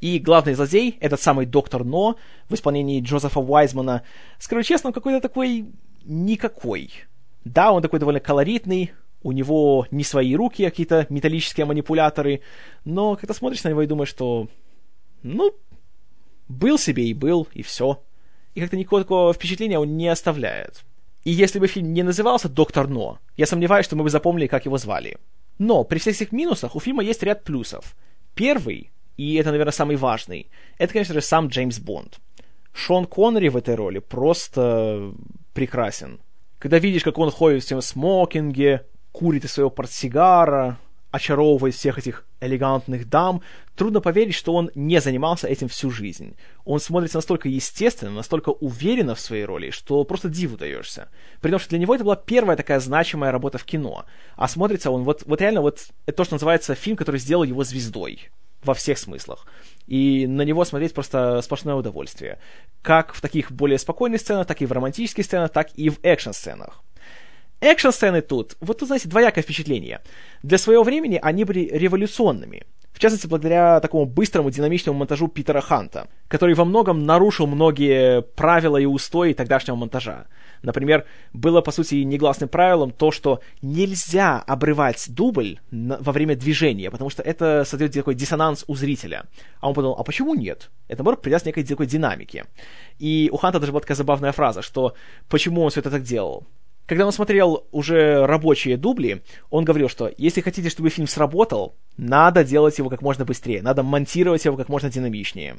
И 0.00 0.18
главный 0.18 0.54
злодей, 0.54 0.96
этот 1.00 1.20
самый 1.20 1.46
доктор 1.46 1.84
Но, 1.84 2.16
в 2.48 2.54
исполнении 2.54 3.00
Джозефа 3.00 3.40
Уайзмана, 3.40 4.02
скажу 4.38 4.62
честно, 4.62 4.88
он 4.88 4.94
какой-то 4.94 5.20
такой 5.20 5.66
никакой. 6.06 6.90
Да, 7.44 7.72
он 7.72 7.82
такой 7.82 7.98
довольно 7.98 8.20
колоритный, 8.20 8.92
у 9.22 9.32
него 9.32 9.86
не 9.90 10.04
свои 10.04 10.34
руки, 10.36 10.64
а 10.64 10.70
какие-то 10.70 11.06
металлические 11.08 11.66
манипуляторы, 11.66 12.42
но 12.84 13.16
когда 13.16 13.34
смотришь 13.34 13.64
на 13.64 13.70
него 13.70 13.82
и 13.82 13.86
думаешь, 13.86 14.08
что, 14.08 14.48
ну, 15.22 15.52
был 16.48 16.78
себе 16.78 17.06
и 17.06 17.14
был, 17.14 17.48
и 17.52 17.62
все. 17.62 18.02
И 18.54 18.60
как-то 18.60 18.76
никакого 18.76 19.02
такого 19.02 19.32
впечатления 19.32 19.78
он 19.78 19.96
не 19.96 20.08
оставляет. 20.08 20.84
И 21.24 21.32
если 21.32 21.58
бы 21.58 21.66
фильм 21.66 21.92
не 21.92 22.04
назывался 22.04 22.48
«Доктор 22.48 22.88
Но», 22.88 23.18
я 23.36 23.46
сомневаюсь, 23.46 23.84
что 23.84 23.96
мы 23.96 24.04
бы 24.04 24.10
запомнили, 24.10 24.46
как 24.46 24.64
его 24.64 24.78
звали. 24.78 25.18
Но 25.58 25.82
при 25.82 25.98
всех 25.98 26.14
этих 26.14 26.30
минусах 26.30 26.76
у 26.76 26.80
фильма 26.80 27.02
есть 27.02 27.22
ряд 27.22 27.42
плюсов. 27.42 27.96
Первый, 28.34 28.92
и 29.16 29.34
это, 29.34 29.50
наверное, 29.50 29.72
самый 29.72 29.96
важный, 29.96 30.48
это, 30.78 30.92
конечно 30.92 31.14
же, 31.14 31.20
сам 31.20 31.48
Джеймс 31.48 31.80
Бонд. 31.80 32.20
Шон 32.72 33.06
Коннери 33.06 33.48
в 33.48 33.56
этой 33.56 33.74
роли 33.74 33.98
просто 33.98 35.12
прекрасен. 35.56 36.20
Когда 36.58 36.78
видишь, 36.78 37.02
как 37.02 37.18
он 37.18 37.30
ходит 37.30 37.64
в 37.64 37.66
своем 37.66 37.82
смокинге, 37.82 38.84
курит 39.10 39.44
из 39.44 39.52
своего 39.52 39.70
портсигара, 39.70 40.78
очаровывает 41.10 41.74
всех 41.74 41.98
этих 41.98 42.26
элегантных 42.40 43.08
дам, 43.08 43.40
трудно 43.74 44.02
поверить, 44.02 44.34
что 44.34 44.54
он 44.54 44.70
не 44.74 45.00
занимался 45.00 45.48
этим 45.48 45.68
всю 45.68 45.90
жизнь. 45.90 46.36
Он 46.66 46.78
смотрится 46.78 47.16
настолько 47.16 47.48
естественно, 47.48 48.10
настолько 48.10 48.50
уверенно 48.50 49.14
в 49.14 49.20
своей 49.20 49.46
роли, 49.46 49.70
что 49.70 50.04
просто 50.04 50.28
диву 50.28 50.58
даешься. 50.58 51.08
При 51.40 51.50
том, 51.50 51.58
что 51.58 51.70
для 51.70 51.78
него 51.78 51.94
это 51.94 52.04
была 52.04 52.16
первая 52.16 52.56
такая 52.58 52.78
значимая 52.78 53.32
работа 53.32 53.56
в 53.56 53.64
кино. 53.64 54.04
А 54.36 54.48
смотрится 54.48 54.90
он 54.90 55.04
вот, 55.04 55.22
вот 55.24 55.40
реально 55.40 55.62
вот 55.62 55.86
это 56.04 56.16
то, 56.18 56.24
что 56.24 56.34
называется 56.34 56.74
фильм, 56.74 56.98
который 56.98 57.18
сделал 57.18 57.44
его 57.44 57.64
звездой 57.64 58.28
во 58.66 58.74
всех 58.74 58.98
смыслах. 58.98 59.46
И 59.86 60.26
на 60.26 60.42
него 60.42 60.64
смотреть 60.64 60.92
просто 60.92 61.40
сплошное 61.42 61.74
удовольствие. 61.74 62.38
Как 62.82 63.14
в 63.14 63.20
таких 63.20 63.52
более 63.52 63.78
спокойных 63.78 64.20
сценах, 64.20 64.46
так 64.46 64.60
и 64.60 64.66
в 64.66 64.72
романтических 64.72 65.24
сценах, 65.24 65.52
так 65.52 65.70
и 65.74 65.88
в 65.88 65.98
экшн-сценах. 66.02 66.82
Экшн-сцены 67.60 68.20
тут, 68.20 68.56
вот 68.60 68.78
тут, 68.78 68.88
знаете, 68.88 69.08
двоякое 69.08 69.42
впечатление. 69.42 70.00
Для 70.42 70.58
своего 70.58 70.82
времени 70.82 71.18
они 71.22 71.44
были 71.44 71.70
революционными. 71.72 72.64
В 72.96 72.98
частности, 72.98 73.26
благодаря 73.26 73.78
такому 73.80 74.06
быстрому, 74.06 74.50
динамичному 74.50 74.98
монтажу 74.98 75.28
Питера 75.28 75.60
Ханта, 75.60 76.08
который 76.28 76.54
во 76.54 76.64
многом 76.64 77.04
нарушил 77.04 77.46
многие 77.46 78.22
правила 78.22 78.78
и 78.78 78.86
устои 78.86 79.34
тогдашнего 79.34 79.76
монтажа. 79.76 80.28
Например, 80.62 81.04
было, 81.34 81.60
по 81.60 81.72
сути, 81.72 81.96
негласным 81.96 82.48
правилом 82.48 82.92
то, 82.92 83.10
что 83.10 83.40
нельзя 83.60 84.38
обрывать 84.38 85.10
дубль 85.10 85.58
на, 85.70 85.98
во 85.98 86.10
время 86.10 86.36
движения, 86.36 86.90
потому 86.90 87.10
что 87.10 87.22
это 87.22 87.64
создает 87.66 87.92
такой 87.92 88.14
диссонанс 88.14 88.64
у 88.66 88.74
зрителя. 88.74 89.26
А 89.60 89.68
он 89.68 89.74
подумал, 89.74 89.96
а 89.98 90.02
почему 90.02 90.34
нет? 90.34 90.70
Это, 90.88 91.00
наоборот, 91.00 91.20
придаст 91.20 91.44
некой 91.44 91.64
такой 91.64 91.84
динамики. 91.84 92.46
И 92.98 93.28
у 93.30 93.36
Ханта 93.36 93.60
даже 93.60 93.72
была 93.72 93.82
такая 93.82 93.98
забавная 93.98 94.32
фраза, 94.32 94.62
что 94.62 94.94
почему 95.28 95.60
он 95.60 95.68
все 95.68 95.80
это 95.80 95.90
так 95.90 96.02
делал. 96.02 96.46
Когда 96.86 97.04
он 97.04 97.12
смотрел 97.12 97.66
уже 97.72 98.24
рабочие 98.24 98.78
дубли, 98.78 99.22
он 99.50 99.64
говорил, 99.64 99.90
что 99.90 100.10
если 100.16 100.40
хотите, 100.40 100.70
чтобы 100.70 100.88
фильм 100.88 101.08
сработал, 101.08 101.74
надо 101.96 102.44
делать 102.44 102.78
его 102.78 102.88
как 102.88 103.02
можно 103.02 103.24
быстрее, 103.24 103.62
надо 103.62 103.82
монтировать 103.82 104.44
его 104.44 104.56
как 104.56 104.68
можно 104.68 104.90
динамичнее. 104.90 105.56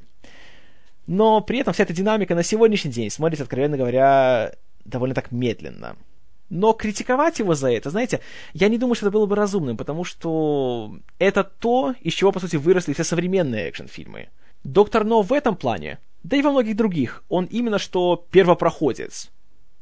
Но 1.08 1.42
при 1.42 1.60
этом 1.60 1.74
вся 1.74 1.84
эта 1.84 1.94
динамика 1.94 2.36
на 2.36 2.44
сегодняшний 2.44 2.92
день 2.92 3.10
смотрится, 3.10 3.44
откровенно 3.44 3.78
говоря, 3.78 4.54
довольно 4.84 5.16
так 5.16 5.32
медленно. 5.32 5.96
Но 6.50 6.74
критиковать 6.74 7.40
его 7.40 7.56
за 7.56 7.72
это, 7.72 7.90
знаете, 7.90 8.22
я 8.54 8.70
не 8.70 8.78
думаю, 8.78 8.96
что 8.96 9.08
это 9.08 9.14
было 9.14 9.26
бы 9.26 9.36
разумным, 9.36 9.76
потому 9.76 10.04
что 10.04 10.98
это 11.20 11.44
то, 11.44 11.94
из 12.02 12.14
чего, 12.14 12.32
по 12.32 12.40
сути, 12.40 12.56
выросли 12.56 12.94
все 12.94 13.04
современные 13.04 13.68
экшн-фильмы. 13.68 14.30
Доктор 14.64 15.04
Но 15.04 15.22
в 15.22 15.34
этом 15.34 15.56
плане, 15.56 16.00
да 16.24 16.38
и 16.38 16.42
во 16.42 16.52
многих 16.52 16.76
других, 16.76 17.24
он 17.30 17.46
именно 17.46 17.80
что 17.80 18.26
первопроходец. 18.32 19.30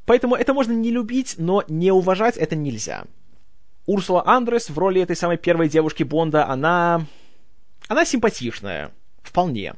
Поэтому 0.05 0.35
это 0.35 0.53
можно 0.53 0.73
не 0.73 0.91
любить, 0.91 1.35
но 1.37 1.63
не 1.67 1.91
уважать 1.91 2.37
это 2.37 2.55
нельзя. 2.55 3.05
Урсула 3.85 4.23
Андрес 4.25 4.69
в 4.69 4.77
роли 4.77 5.01
этой 5.01 5.15
самой 5.15 5.37
первой 5.37 5.69
девушки 5.69 6.03
Бонда, 6.03 6.47
она... 6.47 7.05
Она 7.87 8.05
симпатичная. 8.05 8.91
Вполне. 9.21 9.75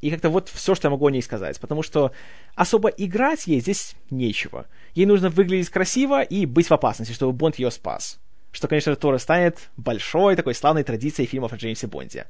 И 0.00 0.10
как-то 0.10 0.30
вот 0.30 0.48
все, 0.48 0.74
что 0.74 0.86
я 0.86 0.90
могу 0.90 1.06
о 1.06 1.10
ней 1.10 1.22
сказать. 1.22 1.60
Потому 1.60 1.82
что 1.82 2.12
особо 2.54 2.88
играть 2.88 3.46
ей 3.46 3.60
здесь 3.60 3.94
нечего. 4.10 4.66
Ей 4.94 5.06
нужно 5.06 5.28
выглядеть 5.28 5.68
красиво 5.68 6.22
и 6.22 6.46
быть 6.46 6.68
в 6.68 6.72
опасности, 6.72 7.12
чтобы 7.12 7.32
Бонд 7.32 7.58
ее 7.58 7.70
спас. 7.70 8.18
Что, 8.52 8.68
конечно, 8.68 8.96
тоже 8.96 9.18
станет 9.18 9.70
большой 9.76 10.36
такой 10.36 10.54
славной 10.54 10.82
традицией 10.82 11.28
фильмов 11.28 11.52
о 11.52 11.56
Джеймсе 11.56 11.86
Бонде. 11.86 12.26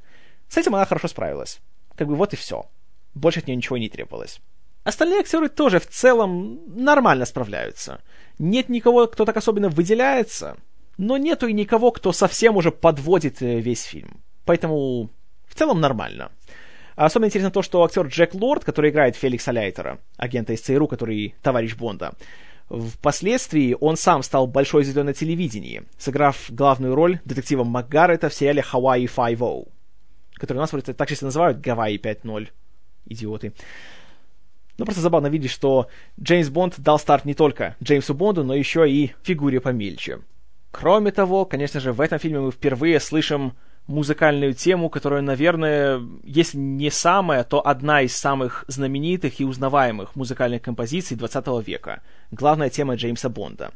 С 0.49 0.57
этим 0.57 0.75
она 0.75 0.85
хорошо 0.85 1.07
справилась. 1.07 1.59
Как 1.95 2.07
бы 2.07 2.15
вот 2.15 2.33
и 2.33 2.35
все. 2.35 2.65
Больше 3.13 3.39
от 3.39 3.47
нее 3.47 3.55
ничего 3.55 3.77
не 3.77 3.89
требовалось. 3.89 4.41
Остальные 4.83 5.19
актеры 5.19 5.49
тоже 5.49 5.79
в 5.79 5.87
целом 5.87 6.61
нормально 6.67 7.25
справляются. 7.25 8.01
Нет 8.39 8.69
никого, 8.69 9.07
кто 9.07 9.25
так 9.25 9.35
особенно 9.35 9.69
выделяется, 9.69 10.57
но 10.97 11.17
нету 11.17 11.47
и 11.47 11.53
никого, 11.53 11.91
кто 11.91 12.11
совсем 12.11 12.57
уже 12.57 12.71
подводит 12.71 13.41
э, 13.41 13.59
весь 13.59 13.83
фильм. 13.83 14.21
Поэтому 14.45 15.09
в 15.47 15.55
целом 15.55 15.79
нормально. 15.79 16.31
Особенно 16.95 17.27
интересно 17.27 17.51
то, 17.51 17.61
что 17.61 17.83
актер 17.83 18.07
Джек 18.07 18.33
Лорд, 18.33 18.63
который 18.63 18.89
играет 18.89 19.15
Феликса 19.15 19.51
Лайтера, 19.51 19.99
агента 20.17 20.53
из 20.53 20.61
ЦРУ, 20.61 20.87
который 20.87 21.35
товарищ 21.41 21.75
Бонда, 21.75 22.13
Впоследствии 22.69 23.77
он 23.79 23.95
сам 23.95 24.23
стал 24.23 24.45
большой 24.45 24.83
звездой 24.83 25.05
на 25.05 25.13
телевидении, 25.13 25.83
сыграв 25.97 26.47
главную 26.49 26.95
роль 26.95 27.21
детектива 27.23 27.63
МакГаррета 27.63 28.27
в 28.27 28.33
сериале 28.33 28.61
«Hawaii 28.61 29.05
5.0», 29.05 29.69
который 30.33 30.57
у 30.57 30.61
нас 30.61 30.73
вроде 30.73 30.93
так 30.93 31.07
чисто 31.07 31.25
называют 31.25 31.61
«Гавайи 31.61 31.97
5.0». 31.97 32.49
Идиоты. 33.05 33.53
Ну, 34.77 34.83
просто 34.83 35.01
забавно 35.01 35.27
видеть, 35.27 35.51
что 35.51 35.87
Джеймс 36.21 36.49
Бонд 36.49 36.75
дал 36.77 36.99
старт 36.99 37.23
не 37.23 37.33
только 37.33 37.77
Джеймсу 37.81 38.13
Бонду, 38.13 38.43
но 38.43 38.53
еще 38.53 38.89
и 38.89 39.13
фигуре 39.23 39.61
помельче. 39.61 40.19
Кроме 40.71 41.11
того, 41.11 41.45
конечно 41.45 41.79
же, 41.79 41.93
в 41.93 42.01
этом 42.01 42.19
фильме 42.19 42.39
мы 42.39 42.51
впервые 42.51 42.99
слышим 42.99 43.53
музыкальную 43.87 44.53
тему, 44.53 44.89
которая, 44.89 45.21
наверное, 45.21 46.01
если 46.23 46.57
не 46.57 46.91
самая, 46.91 47.43
то 47.43 47.65
одна 47.65 48.01
из 48.01 48.15
самых 48.15 48.65
знаменитых 48.67 49.39
и 49.39 49.45
узнаваемых 49.45 50.15
музыкальных 50.15 50.61
композиций 50.61 51.15
20 51.17 51.47
века. 51.65 52.01
Главная 52.31 52.69
тема 52.69 52.95
Джеймса 52.95 53.29
Бонда. 53.29 53.71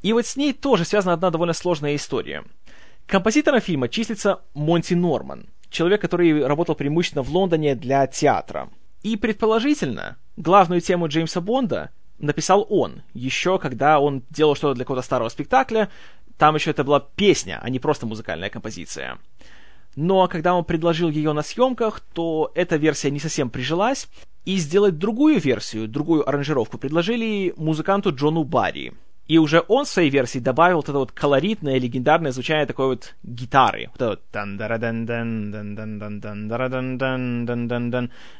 И 0.00 0.12
вот 0.12 0.26
с 0.26 0.36
ней 0.36 0.52
тоже 0.52 0.84
связана 0.84 1.14
одна 1.14 1.30
довольно 1.30 1.52
сложная 1.52 1.96
история. 1.96 2.44
Композитором 3.06 3.60
фильма 3.60 3.88
числится 3.88 4.40
Монти 4.54 4.94
Норман, 4.94 5.48
человек, 5.70 6.00
который 6.00 6.46
работал 6.46 6.74
преимущественно 6.74 7.22
в 7.22 7.30
Лондоне 7.30 7.74
для 7.74 8.06
театра. 8.06 8.70
И 9.02 9.16
предположительно, 9.16 10.16
главную 10.36 10.80
тему 10.80 11.08
Джеймса 11.08 11.40
Бонда 11.40 11.90
написал 12.22 12.66
он, 12.70 13.02
еще 13.12 13.58
когда 13.58 14.00
он 14.00 14.22
делал 14.30 14.54
что-то 14.54 14.74
для 14.74 14.84
какого-то 14.84 15.04
старого 15.04 15.28
спектакля, 15.28 15.90
там 16.38 16.54
еще 16.54 16.70
это 16.70 16.84
была 16.84 17.00
песня, 17.00 17.60
а 17.62 17.68
не 17.68 17.78
просто 17.78 18.06
музыкальная 18.06 18.48
композиция. 18.48 19.18
Но 19.94 20.26
когда 20.26 20.54
он 20.54 20.64
предложил 20.64 21.10
ее 21.10 21.34
на 21.34 21.42
съемках, 21.42 22.00
то 22.00 22.50
эта 22.54 22.76
версия 22.76 23.10
не 23.10 23.20
совсем 23.20 23.50
прижилась, 23.50 24.08
и 24.44 24.56
сделать 24.56 24.98
другую 24.98 25.38
версию, 25.38 25.86
другую 25.86 26.26
аранжировку 26.26 26.78
предложили 26.78 27.52
музыканту 27.56 28.14
Джону 28.14 28.44
Барри, 28.44 28.94
и 29.28 29.38
уже 29.38 29.64
он 29.68 29.84
в 29.84 29.88
своей 29.88 30.10
версии 30.10 30.40
добавил 30.40 30.76
вот 30.76 30.88
это 30.88 30.98
вот 30.98 31.12
колоритное, 31.12 31.78
легендарное 31.78 32.32
звучание 32.32 32.66
такой 32.66 32.86
вот 32.86 33.14
гитары. 33.22 33.88
Вот 33.92 33.96
это 33.96 34.08
вот 34.08 34.20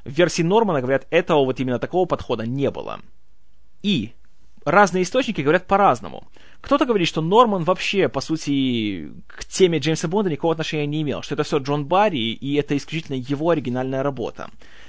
В 0.05 0.11
версии 0.11 0.42
Нормана, 0.42 0.81
говорят, 0.81 1.07
этого 1.11 1.45
вот 1.45 1.61
именно 1.61 1.79
такого 1.79 2.07
подхода 2.07 2.47
не 2.47 2.71
было. 2.71 3.01
И 3.83 4.12
разные 4.64 5.03
источники 5.03 5.40
говорят 5.40 5.66
по-разному. 5.66 6.25
Кто-то 6.61 6.87
говорит, 6.87 7.09
что 7.09 7.21
Норман 7.21 7.64
вообще, 7.64 8.09
по 8.09 8.21
сути, 8.21 9.11
к 9.27 9.45
теме 9.45 9.79
Джеймса 9.79 10.07
Бонда 10.07 10.31
никакого 10.31 10.53
отношения 10.53 10.87
не 10.87 11.03
имел, 11.03 11.23
что 11.23 11.35
это 11.35 11.42
все 11.42 11.59
Джон 11.59 11.87
Барри, 11.87 12.33
и 12.33 12.55
это 12.55 12.77
исключительно 12.77 13.16
его 13.16 13.51
оригинальная 13.51 14.03
работа. 14.05 14.49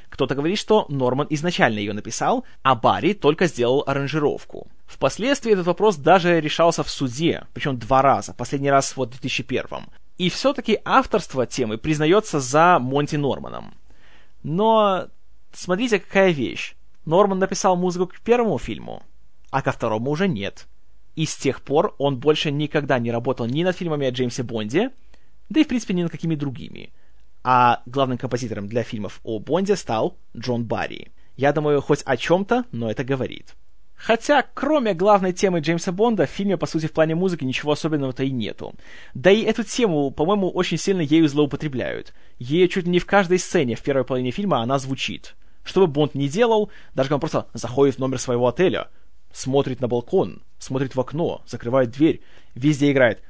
Кто-то 0.09 0.35
говорит, 0.35 0.59
что 0.59 0.85
Норман 0.89 1.25
изначально 1.31 1.79
ее 1.79 1.93
написал, 1.93 2.45
а 2.61 2.75
Барри 2.75 3.13
только 3.13 3.47
сделал 3.47 3.83
аранжировку. 3.87 4.67
Впоследствии 4.85 5.51
этот 5.51 5.65
вопрос 5.65 5.95
даже 5.95 6.39
решался 6.39 6.83
в 6.83 6.89
суде, 6.91 7.47
причем 7.53 7.79
два 7.79 8.03
раза, 8.03 8.35
последний 8.35 8.69
раз 8.69 8.95
вот 8.95 9.09
в 9.09 9.19
2001 9.19 9.87
И 10.19 10.29
все-таки 10.29 10.77
авторство 10.85 11.47
темы 11.47 11.79
признается 11.79 12.39
за 12.39 12.77
Монти 12.77 13.15
Норманом. 13.15 13.73
Но 14.43 15.07
смотрите, 15.51 15.97
какая 15.97 16.29
вещь. 16.29 16.75
Норман 17.05 17.39
написал 17.39 17.75
музыку 17.75 18.07
к 18.07 18.19
первому 18.21 18.57
фильму, 18.57 19.03
а 19.51 19.61
ко 19.61 19.71
второму 19.71 20.11
уже 20.11 20.27
нет. 20.27 20.67
И 21.15 21.25
с 21.25 21.35
тех 21.35 21.61
пор 21.61 21.95
он 21.97 22.17
больше 22.17 22.51
никогда 22.51 22.99
не 22.99 23.11
работал 23.11 23.45
ни 23.45 23.63
над 23.63 23.75
фильмами 23.75 24.07
о 24.07 24.11
Джеймсе 24.11 24.43
Бонде, 24.43 24.91
да 25.49 25.59
и 25.59 25.63
в 25.63 25.67
принципе 25.67 25.93
ни 25.93 26.03
над 26.03 26.11
какими 26.11 26.35
другими 26.35 26.91
а 27.43 27.81
главным 27.85 28.17
композитором 28.17 28.67
для 28.67 28.83
фильмов 28.83 29.19
о 29.23 29.39
Бонде 29.39 29.75
стал 29.75 30.17
Джон 30.35 30.63
Барри. 30.63 31.11
Я 31.35 31.51
думаю, 31.51 31.81
хоть 31.81 32.01
о 32.05 32.15
чем-то, 32.15 32.65
но 32.71 32.89
это 32.89 33.03
говорит. 33.03 33.55
Хотя, 33.95 34.43
кроме 34.53 34.93
главной 34.93 35.33
темы 35.33 35.59
Джеймса 35.59 35.91
Бонда, 35.91 36.25
в 36.25 36.29
фильме, 36.29 36.57
по 36.57 36.65
сути, 36.65 36.87
в 36.87 36.91
плане 36.91 37.15
музыки 37.15 37.43
ничего 37.43 37.71
особенного-то 37.71 38.23
и 38.23 38.31
нету. 38.31 38.73
Да 39.13 39.31
и 39.31 39.41
эту 39.41 39.63
тему, 39.63 40.11
по-моему, 40.11 40.49
очень 40.49 40.77
сильно 40.77 41.01
ею 41.01 41.27
злоупотребляют. 41.27 42.13
Ей 42.37 42.67
чуть 42.67 42.85
ли 42.85 42.91
не 42.91 42.99
в 42.99 43.05
каждой 43.05 43.39
сцене 43.39 43.75
в 43.75 43.81
первой 43.81 44.03
половине 44.03 44.31
фильма 44.31 44.61
она 44.61 44.77
звучит. 44.79 45.35
Что 45.63 45.81
бы 45.81 45.87
Бонд 45.87 46.15
ни 46.15 46.27
делал, 46.27 46.69
даже 46.93 47.09
когда 47.09 47.15
он 47.15 47.21
просто 47.21 47.47
заходит 47.53 47.95
в 47.95 47.99
номер 47.99 48.19
своего 48.19 48.47
отеля, 48.47 48.89
смотрит 49.31 49.81
на 49.81 49.87
балкон, 49.87 50.41
смотрит 50.59 50.95
в 50.95 50.99
окно, 50.99 51.41
закрывает 51.45 51.91
дверь, 51.91 52.21
везде 52.55 52.91
играет 52.91 53.21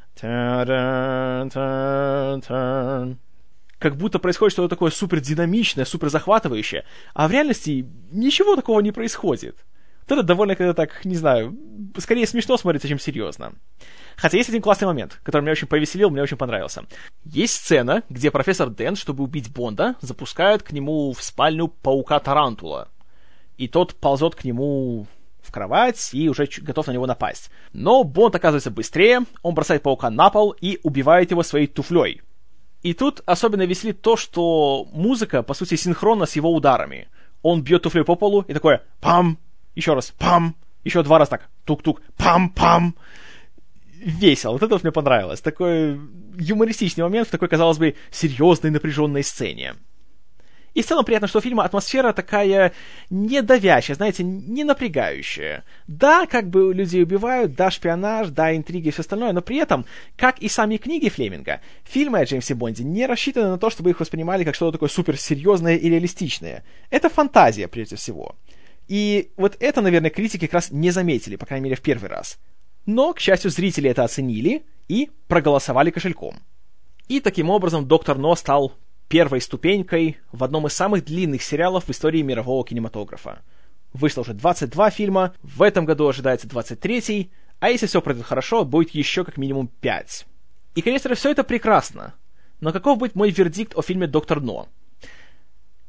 как 3.80 3.98
будто 3.98 4.20
происходит 4.20 4.54
что-то 4.54 4.70
такое 4.70 4.92
супер 4.92 5.20
динамичное, 5.20 5.86
супер 5.86 6.10
захватывающее, 6.10 6.86
а 7.14 7.28
в 7.28 7.32
реальности 7.32 7.86
ничего 8.12 8.56
такого 8.56 8.80
не 8.80 8.92
происходит. 8.92 9.66
Вот 10.08 10.18
это 10.18 10.24
довольно 10.24 10.56
когда 10.56 10.74
так, 10.74 11.06
не 11.06 11.16
знаю, 11.16 11.58
скорее 11.98 12.28
смешно 12.28 12.58
смотрится, 12.58 12.88
чем 12.88 13.00
серьезно. 13.00 13.54
Хотя 14.16 14.38
есть 14.38 14.50
один 14.50 14.62
классный 14.62 14.88
момент, 14.88 15.20
который 15.24 15.42
меня 15.42 15.54
очень 15.54 15.68
повеселил, 15.68 16.10
мне 16.10 16.22
очень 16.22 16.38
понравился. 16.38 16.86
Есть 17.24 17.56
сцена, 17.56 18.04
где 18.10 18.32
профессор 18.32 18.70
Дент, 18.70 18.98
чтобы 18.98 19.24
убить 19.24 19.52
Бонда, 19.52 19.96
запускает 20.02 20.64
к 20.64 20.72
нему 20.72 21.14
в 21.14 21.24
спальню 21.24 21.68
паука 21.68 22.20
Тарантула. 22.20 22.90
И 23.58 23.68
тот 23.68 23.96
ползет 23.96 24.36
к 24.36 24.44
нему 24.44 25.08
в 25.42 25.52
кровать 25.52 26.10
и 26.14 26.30
уже 26.30 26.48
готов 26.62 26.88
на 26.88 26.92
него 26.92 27.06
напасть. 27.06 27.50
Но 27.74 28.04
Бонд 28.04 28.36
оказывается 28.36 28.72
быстрее, 28.72 29.22
он 29.42 29.54
бросает 29.54 29.84
паука 29.84 30.10
на 30.10 30.30
пол 30.30 30.56
и 30.60 30.80
убивает 30.84 31.32
его 31.32 31.44
своей 31.44 31.68
туфлей. 31.68 32.22
И 32.82 32.94
тут 32.94 33.22
особенно 33.26 33.64
веселит 33.64 34.02
то, 34.02 34.18
что 34.18 34.86
музыка, 34.92 35.44
по 35.44 35.54
сути, 35.54 35.76
синхронна 35.76 36.26
с 36.26 36.36
его 36.36 36.54
ударами. 36.54 37.08
Он 37.42 37.62
бьет 37.62 37.84
туфлей 37.84 38.04
по 38.04 38.16
полу 38.16 38.42
и 38.48 38.54
такое 38.54 38.84
«пам», 39.00 39.38
еще 39.76 39.94
раз 39.94 40.14
«пам», 40.18 40.56
еще 40.84 41.04
два 41.04 41.20
раза 41.20 41.32
так 41.32 41.50
«тук-тук», 41.66 42.02
«пам-пам». 42.18 42.96
Весело, 43.94 44.52
вот 44.54 44.64
это 44.64 44.76
вот 44.76 44.84
мне 44.84 44.92
понравилось. 44.92 45.40
Такой 45.40 45.98
юмористичный 46.38 47.06
момент 47.06 47.30
в 47.30 47.32
такой, 47.32 47.48
казалось 47.48 47.78
бы, 47.78 47.96
серьезной 48.12 48.72
напряженной 48.72 49.24
сцене. 49.24 49.76
И 50.74 50.82
в 50.82 50.86
целом 50.86 51.06
приятно, 51.06 51.28
что 51.28 51.38
у 51.38 51.42
фильма 51.42 51.64
атмосфера 51.64 52.14
такая 52.14 52.74
недавящая, 53.10 53.96
знаете, 53.96 54.24
не 54.24 54.64
напрягающая. 54.64 55.64
Да, 55.88 56.26
как 56.26 56.50
бы 56.50 56.74
людей 56.74 57.04
убивают, 57.04 57.54
да, 57.54 57.70
шпионаж, 57.70 58.30
да, 58.30 58.56
интриги 58.56 58.88
и 58.88 58.92
все 58.92 59.02
остальное, 59.02 59.34
но 59.34 59.42
при 59.42 59.58
этом, 59.58 59.86
как 60.18 60.40
и 60.40 60.50
сами 60.50 60.78
книги 60.78 61.10
Флеминга, 61.10 61.62
фильмы 61.84 62.20
о 62.20 62.26
Джеймсе 62.26 62.56
Бонде 62.56 62.84
не 62.84 63.06
рассчитаны 63.06 63.50
на 63.50 63.58
то, 63.60 63.70
чтобы 63.70 63.92
их 63.92 64.00
воспринимали 64.00 64.44
как 64.44 64.56
что-то 64.56 64.74
такое 64.74 64.90
суперсерьезное 64.90 65.76
и 65.76 65.90
реалистичное. 65.90 66.64
Это 66.90 67.10
фантазия, 67.10 67.68
прежде 67.68 67.96
всего. 67.96 68.36
И 68.88 69.32
вот 69.38 69.56
это, 69.60 69.82
наверное, 69.82 70.10
критики 70.10 70.46
как 70.46 70.54
раз 70.54 70.72
не 70.72 70.92
заметили, 70.92 71.36
по 71.36 71.46
крайней 71.46 71.66
мере, 71.66 71.76
в 71.76 71.82
первый 71.82 72.10
раз. 72.10 72.40
Но, 72.86 73.14
к 73.14 73.20
счастью, 73.20 73.52
зрители 73.52 73.90
это 73.90 74.04
оценили 74.04 74.64
и 74.88 75.10
проголосовали 75.28 75.90
кошельком. 75.90 76.40
И 77.08 77.20
таким 77.20 77.50
образом 77.50 77.88
доктор 77.88 78.18
Но 78.18 78.36
стал 78.36 78.74
первой 79.08 79.42
ступенькой 79.42 80.18
в 80.32 80.44
одном 80.44 80.68
из 80.68 80.74
самых 80.74 81.06
длинных 81.06 81.44
сериалов 81.44 81.86
в 81.86 81.92
истории 81.92 82.22
мирового 82.22 82.66
кинематографа. 82.66 83.42
Вышло 83.94 84.22
уже 84.22 84.34
22 84.34 84.90
фильма, 84.90 85.34
в 85.44 85.62
этом 85.62 85.86
году 85.86 86.08
ожидается 86.08 86.48
23, 86.48 87.32
а 87.60 87.70
если 87.70 87.86
все 87.86 88.02
пройдет 88.02 88.26
хорошо, 88.26 88.66
будет 88.66 88.90
еще 88.90 89.24
как 89.24 89.38
минимум 89.38 89.68
5. 89.68 90.26
И, 90.76 90.82
конечно, 90.82 91.14
все 91.14 91.32
это 91.32 91.44
прекрасно. 91.44 92.16
Но 92.60 92.74
каков 92.74 92.98
будет 92.98 93.16
мой 93.16 93.30
вердикт 93.30 93.78
о 93.78 93.82
фильме 93.82 94.08
«Доктор 94.08 94.42
Но»? 94.42 94.68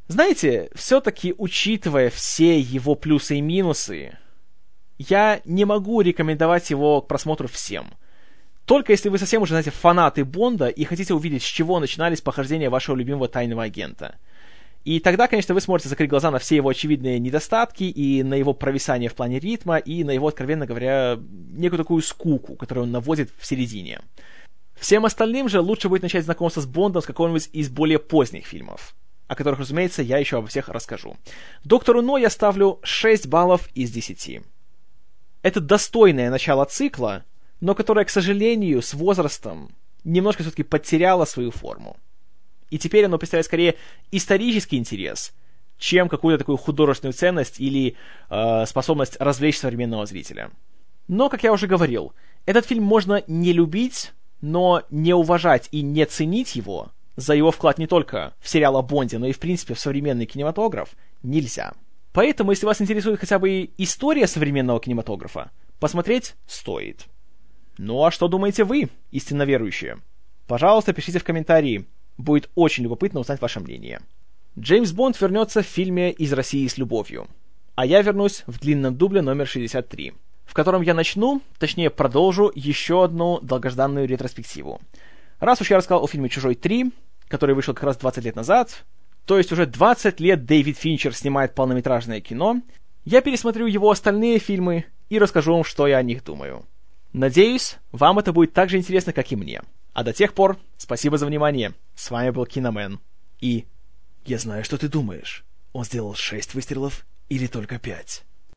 Знаете, 0.08 0.70
все-таки, 0.74 1.34
учитывая 1.36 2.10
все 2.10 2.58
его 2.58 2.94
плюсы 2.94 3.36
и 3.36 3.40
минусы, 3.40 4.18
я 4.98 5.40
не 5.44 5.64
могу 5.64 6.00
рекомендовать 6.00 6.70
его 6.70 7.00
к 7.00 7.08
просмотру 7.08 7.48
всем– 7.48 7.92
только 8.64 8.92
если 8.92 9.10
вы 9.10 9.18
совсем 9.18 9.42
уже, 9.42 9.50
знаете, 9.50 9.70
фанаты 9.70 10.24
Бонда 10.24 10.68
и 10.68 10.84
хотите 10.84 11.12
увидеть, 11.12 11.42
с 11.42 11.46
чего 11.46 11.80
начинались 11.80 12.22
похождения 12.22 12.70
вашего 12.70 12.96
любимого 12.96 13.28
тайного 13.28 13.64
агента. 13.64 14.16
И 14.84 15.00
тогда, 15.00 15.28
конечно, 15.28 15.54
вы 15.54 15.60
сможете 15.60 15.88
закрыть 15.88 16.10
глаза 16.10 16.30
на 16.30 16.38
все 16.38 16.56
его 16.56 16.68
очевидные 16.68 17.18
недостатки 17.18 17.84
и 17.84 18.22
на 18.22 18.34
его 18.34 18.52
провисание 18.52 19.08
в 19.08 19.14
плане 19.14 19.38
ритма, 19.38 19.78
и 19.78 20.04
на 20.04 20.10
его, 20.10 20.28
откровенно 20.28 20.66
говоря, 20.66 21.18
некую 21.52 21.78
такую 21.78 22.02
скуку, 22.02 22.54
которую 22.54 22.84
он 22.84 22.92
наводит 22.92 23.30
в 23.38 23.46
середине. 23.46 24.00
Всем 24.74 25.04
остальным 25.04 25.48
же 25.48 25.60
лучше 25.60 25.88
будет 25.88 26.02
начать 26.02 26.24
знакомство 26.24 26.60
с 26.60 26.66
Бондом 26.66 27.02
с 27.02 27.06
какого-нибудь 27.06 27.48
из 27.52 27.70
более 27.70 27.98
поздних 27.98 28.46
фильмов, 28.46 28.94
о 29.26 29.34
которых, 29.34 29.60
разумеется, 29.60 30.02
я 30.02 30.18
еще 30.18 30.38
обо 30.38 30.48
всех 30.48 30.68
расскажу. 30.68 31.16
Доктору 31.64 32.02
Но 32.02 32.18
я 32.18 32.30
ставлю 32.30 32.80
6 32.82 33.26
баллов 33.26 33.68
из 33.74 33.90
10. 33.90 34.42
Это 35.42 35.60
достойное 35.60 36.30
начало 36.30 36.64
цикла, 36.64 37.24
но 37.60 37.74
которая, 37.74 38.04
к 38.04 38.10
сожалению, 38.10 38.82
с 38.82 38.94
возрастом 38.94 39.70
немножко 40.04 40.42
все-таки 40.42 40.62
потеряла 40.62 41.24
свою 41.24 41.50
форму. 41.50 41.96
И 42.70 42.78
теперь 42.78 43.04
оно 43.04 43.18
представляет 43.18 43.46
скорее 43.46 43.76
исторический 44.10 44.76
интерес, 44.76 45.32
чем 45.78 46.08
какую-то 46.08 46.38
такую 46.38 46.56
художественную 46.56 47.14
ценность 47.14 47.60
или 47.60 47.96
э, 48.30 48.66
способность 48.66 49.16
развлечь 49.20 49.58
современного 49.58 50.06
зрителя. 50.06 50.50
Но, 51.08 51.28
как 51.28 51.42
я 51.42 51.52
уже 51.52 51.66
говорил, 51.66 52.14
этот 52.46 52.66
фильм 52.66 52.84
можно 52.84 53.22
не 53.26 53.52
любить, 53.52 54.12
но 54.40 54.82
не 54.90 55.14
уважать 55.14 55.68
и 55.70 55.82
не 55.82 56.04
ценить 56.06 56.56
его 56.56 56.93
за 57.16 57.35
его 57.35 57.50
вклад 57.50 57.79
не 57.79 57.87
только 57.87 58.35
в 58.40 58.48
сериал 58.48 58.77
о 58.77 58.83
Бонде, 58.83 59.18
но 59.18 59.27
и 59.27 59.33
в 59.33 59.38
принципе 59.38 59.74
в 59.74 59.81
современный 59.81 60.27
кинематограф 60.27 60.90
нельзя. 61.22 61.72
Поэтому, 62.12 62.53
если 62.53 62.66
вас 62.66 62.81
интересует 62.81 63.20
хотя 63.20 63.38
бы 63.38 63.70
история 63.77 64.27
современного 64.27 64.81
кинематографа, 64.81 65.50
посмотреть 65.81 66.35
стоит. 66.46 67.07
Ну 67.77 68.05
а 68.05 68.11
что 68.11 68.29
думаете 68.29 68.64
вы, 68.64 68.88
истинно 69.11 69.42
верующие? 69.42 69.98
Пожалуйста, 70.46 70.92
пишите 70.92 71.18
в 71.18 71.24
комментарии. 71.24 71.87
Будет 72.16 72.50
очень 72.55 72.85
любопытно 72.85 73.20
узнать 73.20 73.40
ваше 73.40 73.59
мнение. 73.61 74.00
Джеймс 74.57 74.92
Бонд 74.92 75.20
вернется 75.20 75.62
в 75.62 75.66
фильме 75.66 76.12
«Из 76.12 76.33
России 76.33 76.66
с 76.68 76.79
любовью». 76.79 77.27
А 77.74 77.85
я 77.85 78.03
вернусь 78.03 78.44
в 78.46 78.61
длинном 78.61 78.94
дубле 78.94 79.20
номер 79.20 79.48
63, 79.48 80.12
в 80.44 80.55
котором 80.55 80.83
я 80.83 80.94
начну, 80.94 81.42
точнее 81.59 81.90
продолжу, 81.90 82.53
еще 82.55 83.03
одну 83.03 83.40
долгожданную 83.40 84.07
ретроспективу. 84.07 84.81
Раз 85.40 85.61
уж 85.61 85.70
я 85.70 85.77
рассказал 85.77 86.05
о 86.05 86.09
фильме 86.09 86.29
«Чужой 86.29 86.55
3», 86.55 86.92
который 87.29 87.55
вышел 87.55 87.75
как 87.75 87.85
раз 87.85 87.97
20 87.97 88.25
лет 88.25 88.37
назад, 88.37 88.85
то 89.25 89.38
есть 89.38 89.53
уже 89.53 89.66
20 89.66 90.20
лет 90.20 90.44
Дэвид 90.44 90.79
Финчер 90.79 91.14
снимает 91.14 91.55
полнометражное 91.55 92.20
кино, 92.20 92.61
я 93.05 93.20
пересмотрю 93.20 93.66
его 93.66 93.90
остальные 93.90 94.38
фильмы 94.38 94.87
и 95.09 95.18
расскажу 95.18 95.53
вам, 95.53 95.64
что 95.64 95.87
я 95.87 95.99
о 95.99 96.03
них 96.03 96.25
думаю. 96.25 96.64
Надеюсь, 97.12 97.79
вам 97.92 98.18
это 98.18 98.33
будет 98.33 98.53
так 98.53 98.70
же 98.70 98.77
интересно, 98.77 99.12
как 99.12 99.31
и 99.31 99.37
мне. 99.37 99.62
А 99.92 100.03
до 100.03 100.12
тех 100.12 100.35
пор, 100.35 100.59
спасибо 100.77 101.16
за 101.18 101.27
внимание. 101.27 101.75
С 101.94 102.11
вами 102.11 102.31
был 102.31 102.47
Киномен. 102.47 102.99
И... 103.40 103.66
Я 104.25 104.38
знаю, 104.38 104.64
что 104.64 104.79
ты 104.79 104.88
думаешь. 104.88 105.44
Он 105.73 105.85
сделал 105.85 106.14
шесть 106.14 106.55
выстрелов 106.55 107.07
или 107.29 107.47
только 107.47 107.79
пять? 107.79 108.25